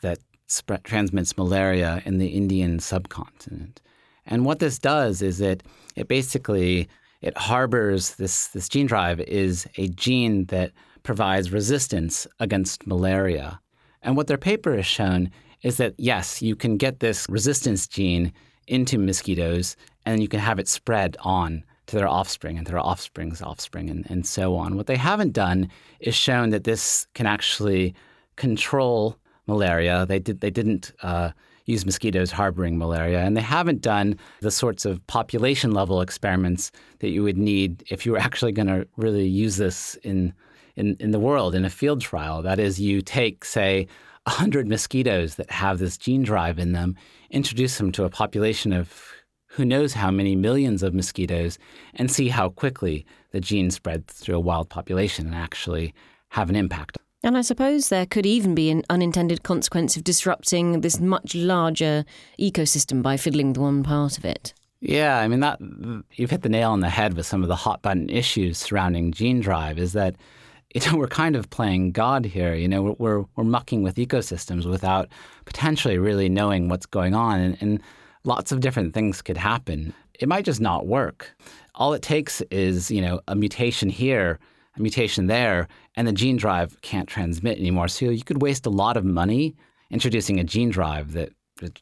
that 0.01 0.19
spread, 0.47 0.85
transmits 0.85 1.37
malaria 1.37 2.03
in 2.07 2.17
the 2.17 2.29
Indian 2.29 2.81
subcontinent. 2.81 3.83
And 4.25 4.45
what 4.47 4.59
this 4.59 4.79
does 4.79 5.21
is 5.21 5.41
it 5.41 5.63
it 5.97 6.09
basically 6.09 6.89
it 7.21 7.37
harbors 7.37 8.15
this 8.15 8.49
this 8.49 8.69
gene 8.69 8.87
drive 8.87 9.21
is 9.21 9.67
a 9.77 9.89
gene 9.89 10.45
that 10.47 10.73
provides 11.03 11.53
resistance 11.53 12.27
against 12.39 12.87
malaria. 12.87 13.61
And 14.03 14.17
what 14.17 14.27
their 14.27 14.39
paper 14.39 14.77
has 14.77 14.87
shown 14.87 15.31
is 15.63 15.77
that 15.79 15.95
yes, 15.99 16.41
you 16.43 16.55
can 16.55 16.77
get 16.77 17.01
this 17.01 17.27
resistance 17.29 17.87
gene 17.87 18.33
into 18.67 18.99
mosquitoes 18.99 19.77
and 20.07 20.23
you 20.23 20.29
can 20.29 20.41
have 20.41 20.59
it 20.59 20.69
spread 20.69 21.17
on 21.21 21.65
to 21.87 21.97
their 21.97 22.09
offspring 22.09 22.59
and 22.59 22.67
their 22.67 22.79
offspring's 22.79 23.43
offspring 23.43 23.91
and, 23.91 24.09
and 24.11 24.27
so 24.27 24.55
on. 24.57 24.77
What 24.77 24.87
they 24.87 24.97
haven't 24.97 25.33
done 25.33 25.71
is 26.01 26.15
shown 26.15 26.51
that 26.51 26.65
this 26.65 27.07
can 27.15 27.27
actually 27.27 27.95
control 28.37 29.17
malaria. 29.47 30.07
They 30.07 30.19
did 30.19 30.41
they 30.41 30.51
didn't 30.51 30.93
uh, 31.03 31.31
use 31.69 31.85
mosquitoes 31.85 32.33
harboring 32.33 32.79
malaria, 32.79 33.21
and 33.21 33.37
they 33.37 33.43
haven't 33.43 33.83
done 33.83 34.19
the 34.41 34.51
sorts 34.51 34.85
of 34.85 35.07
population 35.07 35.73
level 35.73 36.01
experiments 36.01 36.73
that 37.01 37.11
you 37.11 37.23
would 37.23 37.37
need 37.37 37.85
if 37.91 38.07
you 38.07 38.13
were 38.13 38.19
actually 38.29 38.53
going 38.53 38.69
to 38.69 38.87
really 38.97 39.27
use 39.27 39.57
this 39.57 39.95
in, 40.03 40.33
in 40.77 40.97
in 40.99 41.11
the 41.11 41.21
world 41.21 41.55
in 41.55 41.65
a 41.65 41.71
field 41.71 42.01
trial. 42.01 42.43
That 42.43 42.59
is, 42.59 42.81
you 42.81 43.03
take 43.03 43.45
say 43.45 43.87
100 44.25 44.67
mosquitoes 44.67 45.37
that 45.37 45.51
have 45.51 45.79
this 45.79 45.97
gene 45.97 46.23
drive 46.23 46.59
in 46.59 46.73
them, 46.73 46.97
introduce 47.31 47.79
them 47.79 47.93
to 47.93 48.05
a 48.05 48.11
population 48.11 48.73
of 48.73 49.03
who 49.47 49.65
knows 49.65 49.95
how 49.95 50.11
many 50.11 50.37
millions 50.37 50.83
of 50.83 50.95
mosquitoes, 50.95 51.59
and 51.95 52.11
see 52.11 52.29
how 52.29 52.49
quickly 52.49 53.07
the 53.33 53.41
gene 53.41 53.71
spreads 53.71 54.15
through 54.15 54.37
a 54.37 54.41
wild 54.41 54.69
population 54.69 55.27
and 55.27 55.35
actually 55.35 55.95
have 56.29 56.51
an 56.51 56.57
impact. 56.57 56.99
And 57.23 57.37
I 57.37 57.41
suppose 57.41 57.89
there 57.89 58.07
could 58.07 58.27
even 58.27 58.55
be 58.55 58.71
an 58.71 58.85
unintended 58.89 59.43
consequence 59.43 59.97
of 59.97 60.05
disrupting 60.05 60.81
this 60.83 61.01
much 61.01 61.35
larger 61.35 62.05
ecosystem 62.39 63.03
by 63.03 63.17
fiddling 63.17 63.49
with 63.49 63.59
one 63.59 63.83
part 63.83 64.19
of 64.19 64.25
it. 64.25 64.55
Yeah, 64.81 65.19
I 65.19 65.27
mean 65.27 65.41
that 65.41 65.59
you've 66.13 66.31
hit 66.31 66.43
the 66.43 66.49
nail 66.49 66.71
on 66.71 66.81
the 66.81 66.89
head 66.89 67.15
with 67.15 67.27
some 67.27 67.43
of 67.43 67.49
the 67.49 67.57
hot 67.57 67.83
button 67.83 68.09
issues 68.09 68.59
surrounding 68.59 69.11
gene 69.11 69.41
drive 69.41 69.79
is 69.79 69.93
that 69.95 70.15
you 70.75 70.81
know, 70.87 70.97
we're 70.99 71.09
kind 71.09 71.37
of 71.37 71.51
playing 71.51 71.93
God 71.93 72.25
here. 72.25 72.55
You 72.55 72.69
know, 72.69 72.95
we're, 72.99 73.25
we're, 73.37 73.45
mucking 73.45 73.83
with 73.83 73.97
ecosystems 73.97 74.67
without 74.67 75.09
potentially 75.45 75.99
really 75.99 76.29
knowing 76.29 76.69
what's 76.69 76.87
going 76.87 77.15
on. 77.15 77.41
And, 77.41 77.57
and 77.61 77.83
lots 78.25 78.53
of 78.53 78.61
different 78.61 78.95
things 78.95 79.23
could 79.23 79.37
happen. 79.37 79.95
It 80.15 80.29
might 80.29 80.45
just 80.45 80.61
not 80.61 80.87
work. 80.87 81.35
All 81.75 81.95
it 81.95 82.03
takes 82.03 82.41
is, 82.51 82.91
you 82.91 83.01
know, 83.01 83.21
a 83.29 83.35
mutation 83.35 83.89
here, 83.89 84.39
a 84.79 84.83
mutation 84.83 85.27
there, 85.27 85.69
and 85.97 86.07
the 86.07 86.13
gene 86.13 86.37
drive 86.37 86.81
can't 86.83 87.09
transmit 87.09 87.59
anymore. 87.59 87.89
So 87.89 88.07
you 88.07 88.25
could 88.25 88.43
waste 88.43 88.67
a 88.67 88.71
lot 88.71 88.97
of 88.97 89.05
money 89.05 89.57
introducing 89.91 90.39
a 90.39 90.45
gene 90.45 90.71
drive 90.71 91.13
that 91.13 91.31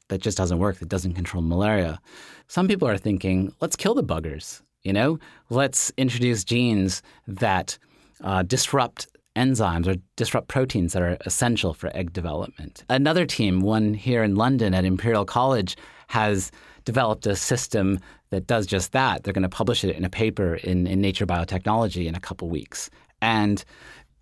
that 0.09 0.23
just 0.23 0.39
doesn't 0.39 0.59
work, 0.59 0.79
that 0.79 0.89
doesn't 0.89 1.13
control 1.13 1.43
malaria. 1.43 2.01
Some 2.49 2.67
people 2.67 2.89
are 2.89 2.97
thinking, 2.97 3.53
let's 3.61 3.77
kill 3.77 3.95
the 3.95 4.03
buggers. 4.03 4.63
You 4.83 4.95
know, 4.95 5.19
let's 5.51 5.93
introduce 5.99 6.45
genes 6.45 7.03
that 7.27 7.77
uh, 8.23 8.43
disrupt 8.43 9.09
enzymes 9.35 9.87
or 9.87 9.97
disrupt 10.17 10.49
proteins 10.49 10.93
that 10.95 11.03
are 11.03 11.19
essential 11.27 11.75
for 11.75 11.95
egg 11.95 12.13
development. 12.13 12.85
Another 12.89 13.27
team, 13.27 13.61
one 13.61 13.93
here 13.93 14.23
in 14.23 14.35
London 14.35 14.73
at 14.75 14.85
Imperial 14.85 15.27
College, 15.27 15.77
has 16.09 16.51
developed 16.85 17.27
a 17.27 17.37
system 17.37 17.99
that 18.31 18.47
does 18.47 18.67
just 18.67 18.93
that. 18.93 19.23
They're 19.23 19.33
going 19.33 19.43
to 19.43 19.49
publish 19.49 19.85
it 19.85 19.95
in 19.97 20.05
a 20.05 20.11
paper 20.11 20.57
in, 20.57 20.87
in 20.87 21.01
Nature 21.01 21.27
Biotechnology 21.27 22.07
in 22.07 22.15
a 22.15 22.21
couple 22.21 22.49
weeks. 22.49 22.91
And 23.23 23.65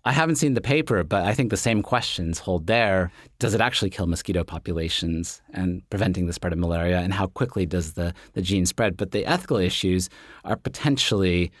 I 0.07 0.11
haven't 0.11 0.35
seen 0.35 0.53
the 0.53 0.61
paper, 0.61 1.03
but 1.03 1.25
I 1.25 1.33
think 1.33 1.49
the 1.49 1.57
same 1.57 1.81
questions 1.81 2.37
hold 2.37 2.67
there. 2.67 3.11
Does 3.39 3.55
it 3.55 3.61
actually 3.61 3.89
kill 3.89 4.05
mosquito 4.05 4.43
populations 4.43 5.41
and 5.51 5.81
preventing 5.89 6.27
the 6.27 6.33
spread 6.33 6.53
of 6.53 6.59
malaria? 6.59 6.99
And 6.99 7.11
how 7.11 7.27
quickly 7.27 7.65
does 7.65 7.93
the, 7.93 8.13
the 8.33 8.41
gene 8.41 8.67
spread? 8.67 8.97
But 8.97 9.11
the 9.11 9.25
ethical 9.25 9.57
issues 9.57 10.09
are 10.43 10.55
potentially 10.55 11.51